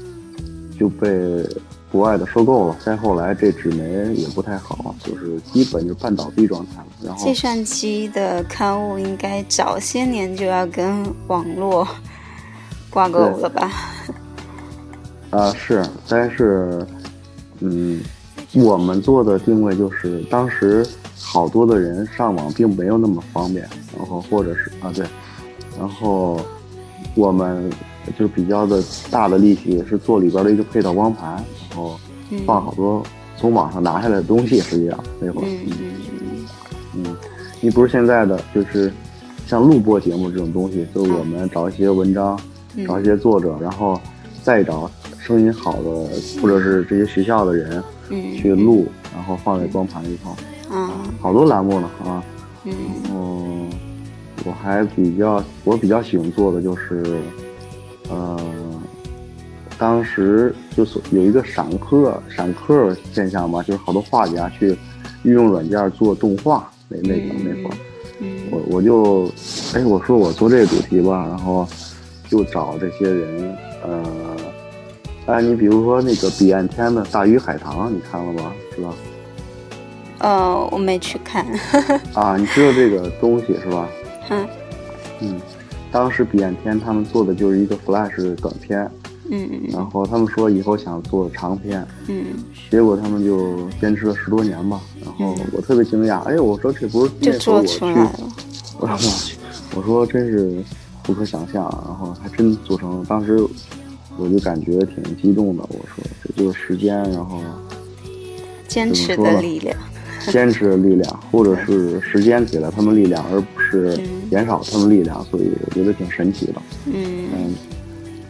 [0.79, 1.45] 就被。
[1.89, 6.87] 国外的收购了，再后来这纸媒也不太好，就是基本就半倒闭状态了。
[7.01, 11.87] 然后计算机的刊物应该早些年就要跟网络
[12.89, 13.71] 挂钩了吧？
[15.29, 16.85] 啊，是，但是，
[17.61, 18.01] 嗯，
[18.53, 20.85] 我们做的定位就是当时
[21.19, 25.05] 好多的人上网并没有那么方便，然后或者是啊对，
[25.77, 26.39] 然后
[27.15, 27.69] 我们
[28.17, 31.43] 就比较的大的力气是做里边的一个配套光盘。
[31.69, 31.99] 然后
[32.45, 33.03] 放好多
[33.37, 35.47] 从网上拿下来的东西，实际上那会儿，
[36.95, 37.15] 嗯，
[37.61, 38.91] 你不是现在的，就是
[39.45, 42.39] 像录播节目这种东西，就我们找一些文章，
[42.87, 43.99] 找一些作者，然后
[44.43, 44.89] 再找
[45.19, 45.89] 声音好的
[46.41, 48.35] 或者是这些学校的人嗯。
[48.35, 50.35] 去录，然后放在光盘里头，
[50.69, 50.89] 嗯
[51.21, 52.23] 好多栏目呢啊。
[52.63, 53.69] 嗯
[54.45, 57.19] 我还比较我比较喜欢做的就是，
[58.09, 58.39] 呃，
[59.77, 64.77] 当时就是有一个闪客闪客现象吧，就是好多画家去
[65.23, 67.77] 运用软件做动画，那那个那会儿，
[68.19, 69.25] 嗯我我就，
[69.73, 71.67] 哎，我说我做这个主题吧，然后
[72.29, 74.03] 就找这些人，呃，
[75.25, 78.53] 哎，你比如说那个彼岸天的大鱼海棠，你看了吗？
[78.75, 78.93] 是吧？
[80.19, 81.45] 呃，我没去看，
[82.13, 83.87] 啊，你知道这个东西是吧？
[84.29, 84.47] 嗯。
[85.21, 85.41] 嗯，
[85.91, 88.89] 当时彼岸天他们做的就是一个 Flash 短片，
[89.29, 92.25] 嗯然后他们说以后想做长片，嗯。
[92.69, 94.79] 结果他们就坚持了十多年吧。
[95.03, 98.11] 然后我特别惊讶，哎，我说这不是那就做出来了，
[98.79, 99.37] 我我去，
[99.75, 100.63] 我说真是
[101.03, 103.05] 不可想象，然后还真做成了。
[103.07, 103.39] 当时
[104.17, 107.41] 我就感觉挺激动的，我说这就是时间，然后
[108.67, 109.75] 坚持的力量，
[110.31, 116.53] 坚持的力量，或者是时间给了他们力量，而不是嗯减少他们力量，所以我觉得挺神奇的。
[116.85, 117.55] 嗯嗯，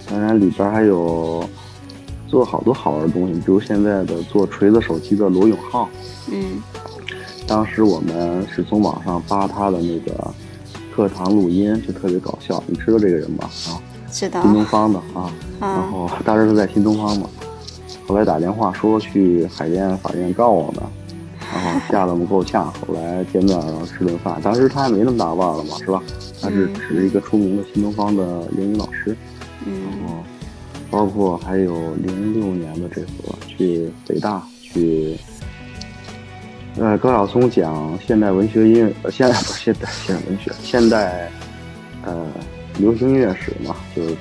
[0.09, 1.43] 当然里边还有
[2.27, 5.89] 做好多好玩的东西，比如现在的做锤子手机的罗永浩，
[6.31, 6.61] 嗯
[7.47, 10.33] 当时我们是从网上扒他的那个
[10.93, 12.61] 课堂录音，就特别搞笑。
[12.67, 13.49] 你知道这个人吧？
[13.67, 13.79] 啊，
[14.11, 15.31] 知道新东方的啊，
[15.61, 17.29] 然啊后当时是在新东方嘛，
[18.05, 20.83] 后来打电话说去海淀法院告我们，
[21.63, 22.71] 然后吓得我们够呛。
[22.73, 26.01] 后来见面然后吃顿饭，当时他还没那么大腕儿了嘛，是吧？
[26.41, 28.23] 他是嗯只是一个出名的新东方的
[28.57, 29.15] 英语老师。
[29.65, 30.23] 嗯然后
[30.89, 33.07] 包括还有零六年的这次
[33.45, 35.17] 去北大去，
[36.77, 41.29] 呃，高晓松讲现代文学音乐，呃，现代不是现代现代文学，现代
[42.05, 42.25] 呃
[42.77, 44.15] 流行音乐史嘛，就是，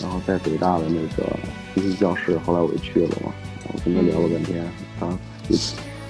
[0.00, 1.28] 然后在北大的那个
[1.74, 3.32] 培训教室，后来我就去了嘛，
[3.64, 4.64] 然后跟他聊了半天，
[5.00, 5.18] 啊，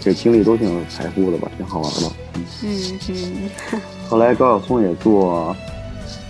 [0.01, 2.44] 这经历都挺财富的吧，挺好玩的，嗯。
[2.64, 3.80] 嗯嗯。
[4.09, 5.55] 后来高晓松也做，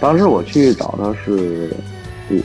[0.01, 1.75] 当时我去找他是，
[2.29, 2.37] 我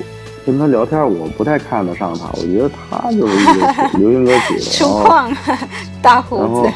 [0.46, 5.58] 跟他聊天，我不太看得上他，我觉得他就是一个 流行歌曲， 粗然后犷，
[6.02, 6.72] 大胡子，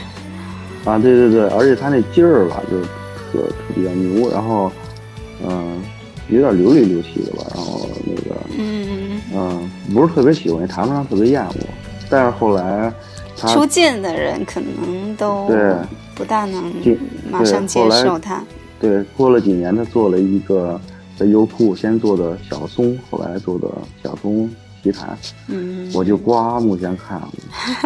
[0.90, 4.72] 啊，对对对，而且他那劲儿吧，就特特别牛，然后
[5.48, 5.82] 嗯、
[6.28, 11.54] 有点流里流气的吧，然后那个嗯，嗯、不是特别喜欢，也谈不上特别厌恶，
[12.10, 12.94] 但是后来他
[13.48, 15.76] 初见的人可能都对
[16.16, 16.98] 不大能进
[17.32, 18.44] 马上接受他，
[18.80, 20.80] 对，过了几年，他做了一个
[21.18, 23.68] 在优酷先做的小松，后来做的
[24.04, 24.50] 小松
[24.84, 25.18] 奇谈，
[25.48, 27.22] 嗯，我就刮目相看。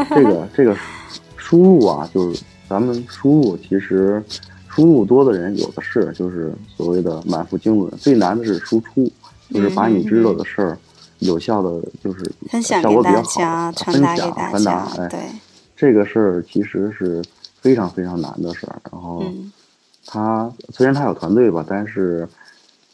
[0.09, 0.75] 这个这个
[1.35, 4.23] 输入啊，就是咱们输入，其实
[4.69, 7.91] 输入多的人有的是，就是所谓的满腹经纶。
[7.97, 9.11] 最难的是输出，
[9.53, 10.77] 就是把你知道的事儿
[11.23, 15.19] 有效的，就是分享效给大果比较好家，传达给分享大传达家，哎，对，
[15.75, 17.23] 这个事儿其实是
[17.59, 18.81] 非常非常难的事儿。
[18.91, 19.23] 然后。
[19.25, 19.51] 嗯
[20.05, 22.27] 他虽然他有团队吧，但是，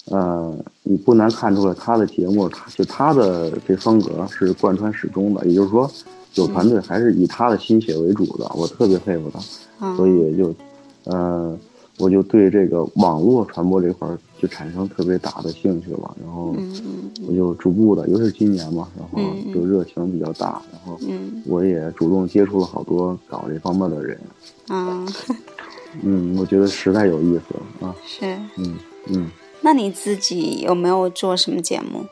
[0.05, 5.43] 呃，你不难看出来他的节目，他就他的这风格是贯穿始终的。
[5.47, 5.89] 也就是说，
[6.35, 9.39] 有团队还是以他的心血为主的，我特别佩服他。
[9.81, 10.53] 嗯所以就，
[11.05, 11.57] 呃，
[11.99, 16.17] 我就对这个网络传播这块儿就产生特别大的兴趣了。
[16.23, 16.55] 然后
[17.27, 19.19] 我就逐步的，尤其是今年嘛，然后
[19.53, 24.19] 就热情比较大，然后嗯我也主动接触了好多搞这方面的人。
[24.67, 25.05] 啊，
[26.01, 27.95] 嗯，我觉得实在有意思啊。
[28.05, 28.35] 是。
[28.57, 28.75] 嗯
[29.07, 29.29] 嗯。
[29.61, 32.05] 那你自己有没有做什么节目？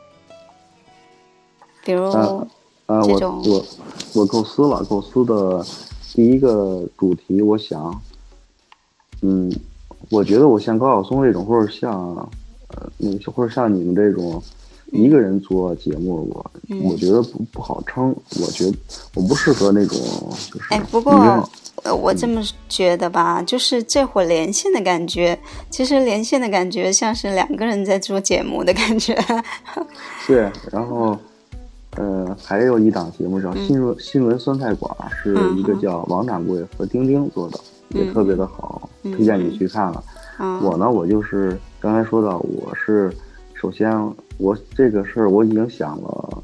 [1.86, 2.46] 比如，啊
[2.88, 3.66] 啊，我我
[4.14, 5.66] 我构思了，构思的
[6.14, 8.02] 第一个主题，我想，
[9.22, 9.50] 嗯，
[10.10, 12.16] 我觉得我像高晓松这种，或者像
[12.70, 14.42] 呃那个，或者像你们这种
[14.92, 18.78] 一个人做节目，我、嗯我觉得不不好撑，我觉得
[19.14, 19.98] 我不适合那种
[20.52, 21.14] 就是哎，不过
[21.84, 25.38] 呃我这么觉得吧，就是这会儿连线的感觉，
[25.70, 29.18] 其实连线的感觉像是两个人在做节目的感觉。
[30.28, 31.18] 对，然后。
[31.96, 37.60] 呃，还有一档节目叫嗯新闻、新闻酸菜馆，是一个叫王掌柜和丁丁做的，
[37.90, 40.04] 也特别的好，嗯推荐你去看了。
[40.40, 43.12] 嗯我呢，我就是刚才说到，我是
[43.54, 43.92] 首先
[44.38, 46.44] 我这个事儿我已经想了，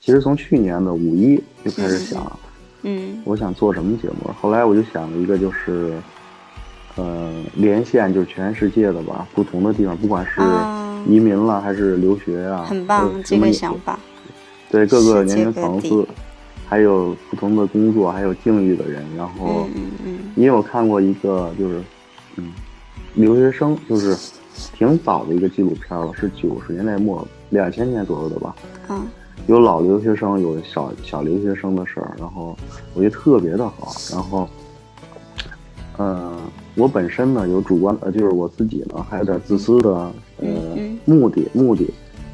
[0.00, 2.38] 其实从去年的五一就开始想，
[2.82, 4.30] 嗯我想做什么节目。
[4.40, 5.94] 后来我就想了一个，就是
[6.96, 13.76] 呃，连线就是全世界的吧，不同的地方，不管是啊移民了还是留学啊，很棒呃，这个想。
[13.80, 13.98] 法。
[14.70, 16.06] 对各个年龄层次，
[16.72, 19.66] 还有不同的工作，还有境遇的人，然后。
[19.66, 21.82] 嗯嗯嗯因为我看过一个，就是，
[22.38, 22.50] 嗯，
[23.14, 24.16] 留学生，就是
[24.72, 28.56] 挺早的一个纪录片了，是九十年代末两千年左右的吧。
[28.88, 29.06] 嗯
[29.48, 32.56] 有老留学生，有小小留学生的事儿，然后
[32.94, 33.92] 我觉得特别的好。
[34.10, 34.48] 然后，
[35.98, 36.32] 呃，
[36.74, 41.86] 我本身呢有主观，呃，就是我自己呢还有点自私的呃嗯嗯目的，目的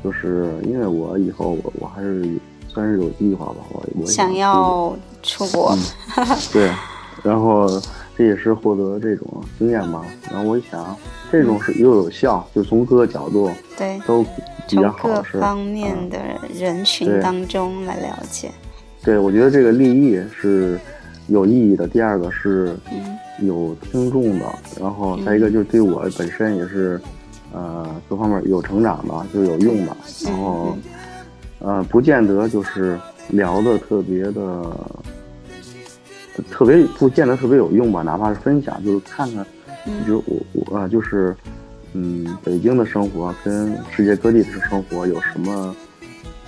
[0.05, 2.25] 就是因为我以后我我还是
[2.69, 5.77] 算是有计划吧，我我想要出国，
[6.53, 6.71] 对，
[7.23, 7.69] 然后
[8.17, 9.27] 这也是获得这种
[9.59, 10.05] 经验吧。
[10.31, 10.97] 然后我一想，
[11.33, 14.23] 这种是又有效，就从各个角度对，都
[14.69, 15.41] 比较好的事。
[15.41, 16.19] 方面嗯的
[16.55, 18.51] 人群当中来了解。
[19.03, 20.79] 对，我觉得这个利益是
[21.29, 21.87] 有意义的。
[21.87, 24.45] 第二个是嗯有听众的，
[24.81, 27.01] 然后再一个就是对我本身也是，
[27.53, 29.97] 呃，各方面有成长的，就有用的。
[30.25, 30.77] 然后，
[31.61, 32.99] 呃，不见得就是
[33.31, 34.63] 聊的特别的，
[36.51, 39.45] 特别不见得特别有用吧，哪怕是分享，就是看看，
[39.87, 40.37] 嗯比如我
[40.71, 41.35] 我啊、就是，
[41.95, 45.75] 嗯，北京的生活跟世界各地的生活有什么，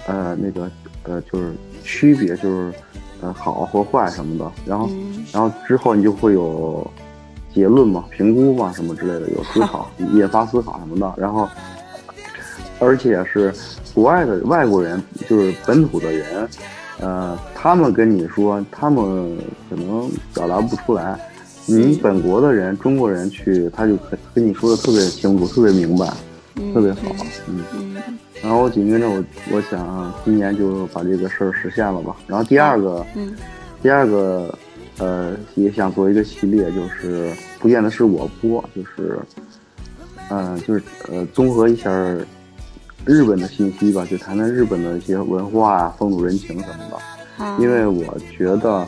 [0.07, 0.71] 呃，那个
[1.05, 1.53] 呃，就是
[1.83, 2.73] 区别，就是
[3.21, 4.53] 呃好或坏什么的。
[4.65, 6.89] 然后，嗯然后之后你就会有
[7.53, 11.15] 结论嘛、评估嘛什么之类的，有思考、 引发思考什么的。
[11.17, 11.49] 然后，
[12.79, 13.53] 而且是
[13.95, 16.49] 国外的外国人，就是本土的人，
[17.01, 19.37] 呃，他们跟你说，他们
[19.69, 21.19] 可能表达不出来。
[21.67, 26.13] 你本国的人，中国人去，他就可跟你说的特别清楚，特别明白，
[26.57, 27.15] 嗯特别好，
[27.49, 27.63] 嗯。
[27.75, 27.97] 嗯
[28.43, 29.23] 然后紧跟着我，
[29.53, 32.17] 我想今年就把这个事儿实现了吧。
[32.27, 33.37] 然后第二个，嗯
[33.83, 34.53] 第二个，
[34.97, 39.19] 呃，也想做一个系列，就是不见得是我播，就是，
[40.31, 40.83] 嗯、就是
[41.13, 41.91] 呃，综合一下
[43.05, 47.45] 日本的信息吧，就谈谈日本的一些文化啊、风土人情什么的。
[47.45, 48.05] 啊，因为我
[48.37, 48.87] 觉得，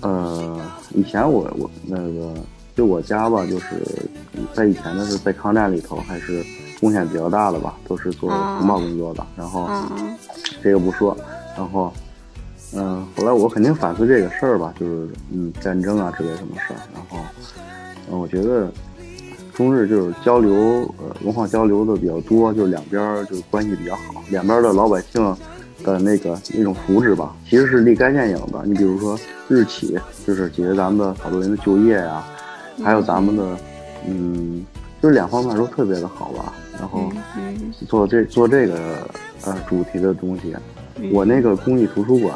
[0.00, 0.60] 呃，
[0.94, 2.34] 以前我我那个
[2.76, 3.66] 就我家吧，就是
[4.54, 6.44] 在以前的是在抗战里头还是
[6.80, 9.26] 贡献比较大的吧，都是做啊情报工作的。
[9.36, 9.90] 然后啊
[10.62, 11.16] 这个不说，
[11.56, 11.92] 然后
[12.74, 16.78] 嗯、后来我肯定反思这个事儿吧，就是嗯战争啊之类什么事儿。
[16.94, 17.18] 然后
[18.10, 18.70] 嗯、我觉得
[19.58, 20.54] 中日就是交流
[20.98, 25.20] 呃文化交流的比较多，就是两边儿就是关系比较好，两边儿的老百姓
[25.82, 28.62] 的那个那种福祉吧，其实是立竿见影的。
[28.64, 32.24] 你比如说日企，就是解决咱们的好多人的就业呀、
[32.84, 33.58] 还有咱们的
[34.06, 34.64] 嗯，
[35.02, 36.52] 就是两方面都特别的好吧。
[36.78, 37.10] 然后
[37.88, 39.08] 做这做这个
[39.44, 40.54] 呃主题的东西，
[41.12, 42.32] 我那个公益图书馆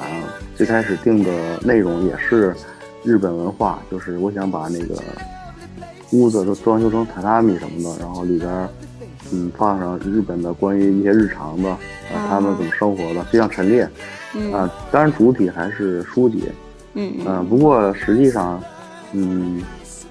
[0.57, 1.31] 最开始定的
[1.63, 2.53] 内容也是
[3.05, 4.97] 日本文化，就是我想把那个
[6.13, 8.69] 屋子都装修成榻榻米什么的，然后里边儿
[9.33, 11.79] 嗯放上日本的关于一些日常的，啊
[12.29, 13.89] 他们怎么生活的，就像陈列
[14.35, 14.53] 嗯。
[14.53, 16.45] 啊，当然主体还是书籍，
[16.95, 18.63] 嗯嗯，不过实际上，
[19.13, 19.63] 嗯，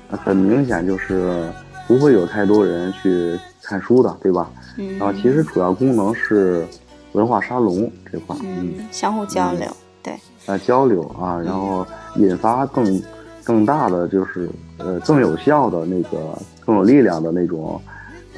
[0.10, 1.48] 很明显就是
[1.88, 4.50] 不会有太多人去看书的，对吧？
[4.78, 6.66] 嗯，然后其实主要功能是
[7.14, 9.68] 文化沙龙这块，嗯，嗯相互交流，
[10.02, 10.16] 对，
[10.48, 11.86] 呃，交流啊，然后
[12.16, 13.02] 引发更
[13.44, 17.82] 更大的就是呃更有效的那个更有力量的那种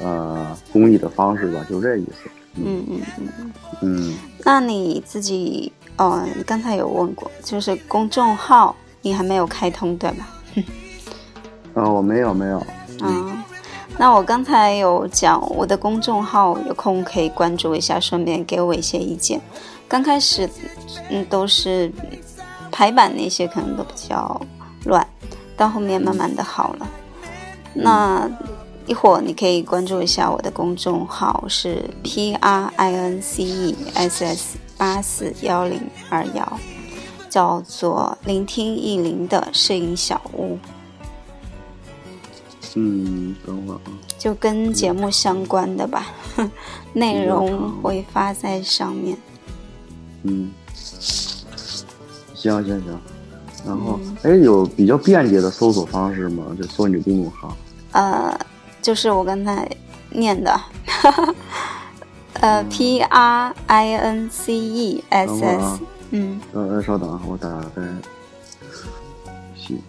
[0.00, 2.30] 呃公益的方式吧，就这意思。
[2.56, 3.52] 嗯嗯嗯。
[3.82, 10.28] 嗯，那你自己，哦，你刚才有问过，就是公众号你还没有开通对吧？
[11.74, 12.58] 呃，我没有没有，
[13.00, 13.44] 啊，
[13.98, 19.40] 那我刚才有讲我的公众号，有空可以关注一下，顺便给我一些意见。
[19.88, 20.48] 刚开始，
[21.10, 21.92] 嗯，都是
[22.70, 24.53] 排版那些可能都比较乱，
[25.56, 26.88] 到后面慢慢的好了。
[27.74, 28.30] 那
[28.86, 35.80] 一会儿你可以关注一下我的公众号是 P R I N C E S S 八四幺零
[36.10, 36.60] 二幺，
[37.30, 40.58] 叫做聆听意林的摄影小屋。
[42.76, 46.08] 嗯，等会儿啊，就跟节目相关的吧，
[46.92, 49.16] 内容会发在上面。
[50.24, 53.00] 嗯，行行行，
[53.66, 56.44] 然后哎，有比较便捷的搜索方式吗？
[56.58, 57.56] 就搜你的公众号。
[57.92, 58.38] 呃，
[58.82, 59.68] 就是我刚才
[60.10, 60.60] 念的，
[62.34, 67.82] 呃，P R I N C E 等 S S，嗯，呃呃，稍等啊，我打开。
[69.56, 69.80] 行，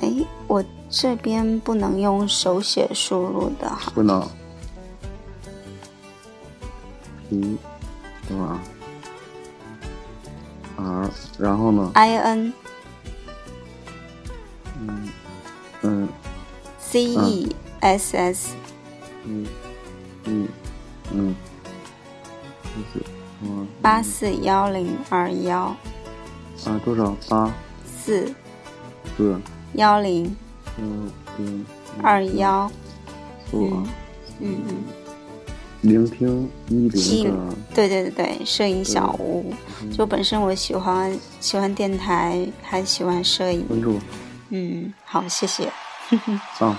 [0.00, 4.24] 哎，我这边不能用手写输入的哈，不能。
[7.30, 7.58] 嗯
[8.28, 8.62] 等会儿啊。
[10.76, 12.52] R，然后呢？I N
[14.80, 15.08] 嗯
[15.82, 16.08] 嗯。
[16.78, 18.54] C E S S，
[19.24, 19.46] 嗯
[20.24, 20.48] 嗯
[21.12, 21.34] 嗯，
[22.62, 23.04] 就是
[23.42, 25.74] 嗯八四幺零二幺。
[26.66, 27.16] 啊多少？
[27.28, 27.52] 八。
[27.84, 28.32] 四。
[29.16, 29.40] 四
[29.74, 30.36] 幺零。
[30.78, 30.84] 幺
[31.38, 31.66] 零
[32.02, 32.70] 二幺，
[33.50, 33.82] 搜啊。
[34.40, 34.84] 嗯嗯，
[35.84, 39.52] 聆听一零的，对对对对，摄影小屋。
[39.92, 43.66] 就本身我喜欢喜欢电台，还喜欢摄影。
[43.66, 44.00] 关注。
[44.48, 45.70] 嗯，好，谢谢。
[46.58, 46.78] 啊，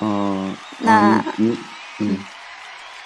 [0.00, 1.56] 嗯，那您
[2.00, 2.18] 嗯，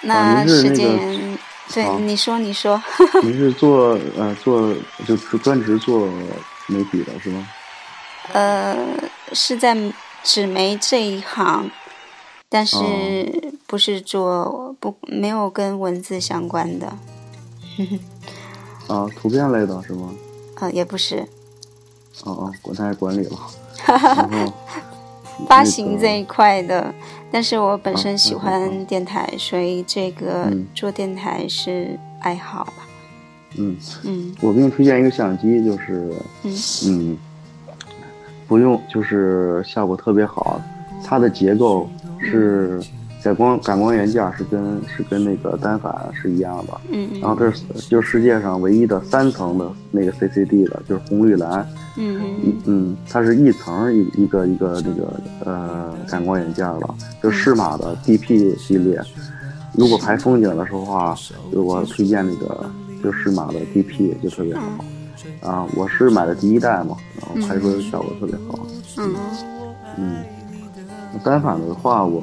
[0.01, 1.37] 那时间，
[1.73, 2.81] 对，你说你说。
[3.23, 4.75] 您是做呃做
[5.07, 6.07] 就是专职做
[6.67, 7.47] 媒体的是吗？
[8.33, 8.75] 呃，
[9.31, 9.77] 是在
[10.23, 11.71] 纸媒这一行。
[12.47, 12.77] 但是
[13.67, 16.87] 不是做不没有跟文字相关的，
[18.87, 20.13] 啊，图片类的是吗？
[20.55, 21.25] 啊，也不是。
[22.23, 23.37] 哦哦，国台管理了。
[25.49, 26.93] 发行这一块的，
[27.29, 32.87] 但是我本身喜欢电台，所以这个做电台是爱好吧。
[33.57, 36.13] 嗯嗯，我给你推荐一个相机，就是
[36.43, 36.55] 嗯
[36.85, 37.17] 嗯，
[38.47, 40.61] 不用，就是效果特别好，
[41.03, 41.89] 它的结构。
[42.17, 42.81] 是
[43.25, 51.67] 感光感光元件是跟是跟那个单反是一样的，嗯然后这是就是世界上唯一的三层的那个 CCD 的，就是红绿蓝，
[51.97, 59.01] 嗯嗯嗯，它是一层一一个一个那个呃感光元件了，就适马的 DP 系列。
[59.73, 61.15] 如果拍风景的时候话，
[61.51, 62.69] 我推荐那个
[63.03, 64.61] 就适马的 DP 就特别好。
[65.41, 68.59] 啊，我是买的第一代嘛，然后拍出来的效果特别好。
[68.99, 69.15] 嗯
[69.97, 70.23] 嗯。
[71.23, 72.21] 单反的话，我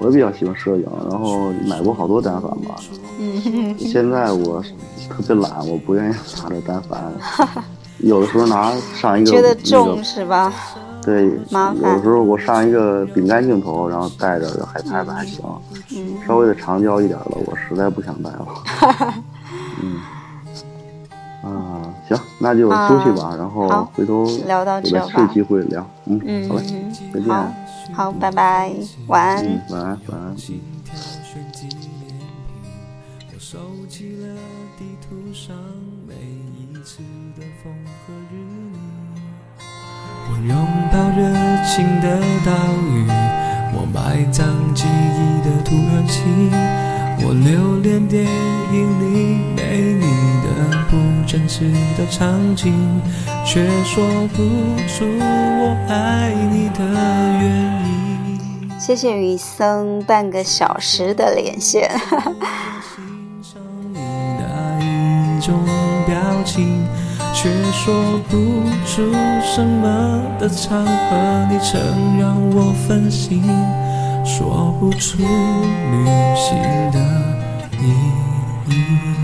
[0.00, 2.76] 我也比较喜欢摄影，然后买过好多单反吧。
[3.18, 3.76] 嗯。
[3.78, 4.62] 现在我
[5.08, 7.00] 特别懒，我不愿意拿着单反。
[8.00, 10.50] 有的时候拿上一个觉得重是吧？
[11.04, 11.38] 对。
[11.50, 11.92] 麻烦。
[11.92, 15.44] 有的时候我上一个饼干镜头，然后带着还拍的还行。
[15.94, 16.16] 嗯。
[16.26, 18.46] 稍微的长焦一点的，我实在不想带了。
[19.82, 20.00] 嗯。
[21.42, 25.06] 啊，行，那就休息吧，然后回头聊到这吧。
[25.18, 25.86] 有机会聊。
[26.06, 26.62] 嗯，好嘞，
[27.12, 27.69] 再见。
[28.00, 28.72] 好拜拜
[29.08, 29.44] 晚安。
[29.68, 31.68] 晚安心跳瞬间
[33.30, 33.58] 我收
[33.90, 34.34] 集了
[34.78, 35.54] 地图上
[36.08, 37.02] 每一次
[37.36, 38.36] 的风和日
[38.72, 38.78] 丽。
[40.30, 40.56] 我拥
[40.90, 41.20] 抱热
[41.66, 42.50] 情的岛
[42.88, 43.04] 屿
[43.76, 46.24] 我埋葬记忆的土耳其
[47.22, 50.39] 我留恋电影里美女
[50.90, 52.74] 不真实的场景，
[53.46, 54.42] 却说不
[54.88, 56.84] 出我爱你的
[57.40, 57.48] 原
[57.86, 58.70] 因。
[58.76, 61.88] 谢谢雨森半个小时的连线。
[62.82, 63.04] 欣
[63.40, 63.62] 赏
[63.92, 65.64] 你那一种
[66.06, 66.84] 表情，
[67.32, 67.94] 却说
[68.28, 68.36] 不
[68.84, 69.12] 出
[69.44, 73.44] 什么的场合，你曾让我分心。
[74.24, 76.58] 说不出旅行
[76.90, 76.98] 的
[77.78, 77.86] 意
[78.68, 79.19] 义。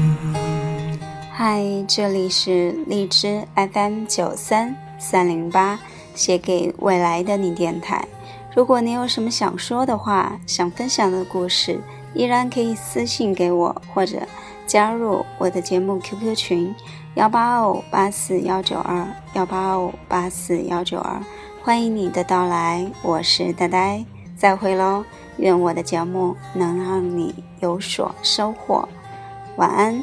[1.48, 5.78] 嗨，这里是荔枝 FM 九三三零八，
[6.12, 8.04] 写给未来的你电台。
[8.52, 11.80] 如果你有什么想说的话，想分享的故事，
[12.14, 14.18] 依然可以私信给我，或者
[14.66, 16.74] 加入我的节目 QQ 群
[17.14, 21.22] 幺八二五八四幺九二幺八二五八四幺九二，
[21.62, 24.04] 欢迎你的到来，我是呆呆。
[24.34, 25.04] 再会喽！
[25.36, 28.88] 愿我的节目能让你有所收获。
[29.54, 30.02] 晚安。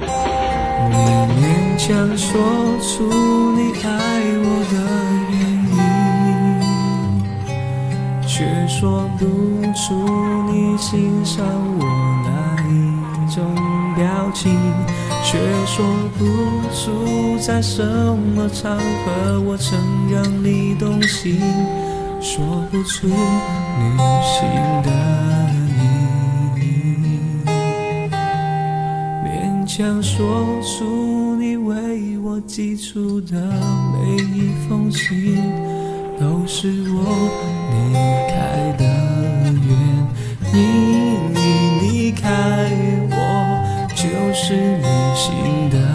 [0.00, 0.96] 你
[1.40, 1.44] 勉
[1.76, 1.86] 强
[2.16, 2.28] 说
[2.80, 2.86] 出
[3.52, 3.88] 你爱
[4.42, 4.74] 我的
[5.30, 5.34] 原
[5.76, 5.78] 因，
[8.26, 8.34] 却
[8.68, 9.22] 说不
[9.72, 9.84] 出
[10.50, 11.44] 你欣赏
[11.78, 11.82] 我
[12.24, 12.28] 哪
[12.68, 12.70] 一
[13.34, 13.36] 种
[13.94, 14.42] 表情，
[15.24, 15.74] 却说
[16.18, 16.20] 不
[16.74, 16.84] 出
[17.40, 19.78] 在什么场合我曾
[20.10, 21.40] 让你动心。
[22.20, 23.12] 说不出旅
[24.22, 24.36] 行
[24.82, 24.90] 的
[29.78, 33.36] 想说出你为我寄出的
[33.92, 35.36] 每一封信
[36.18, 37.04] 都是我
[37.70, 37.92] 离
[38.32, 38.84] 开的
[39.52, 39.68] 原
[40.54, 40.58] 因
[41.34, 41.38] 你
[41.82, 42.70] 离开
[43.10, 45.85] 我就是旅行的。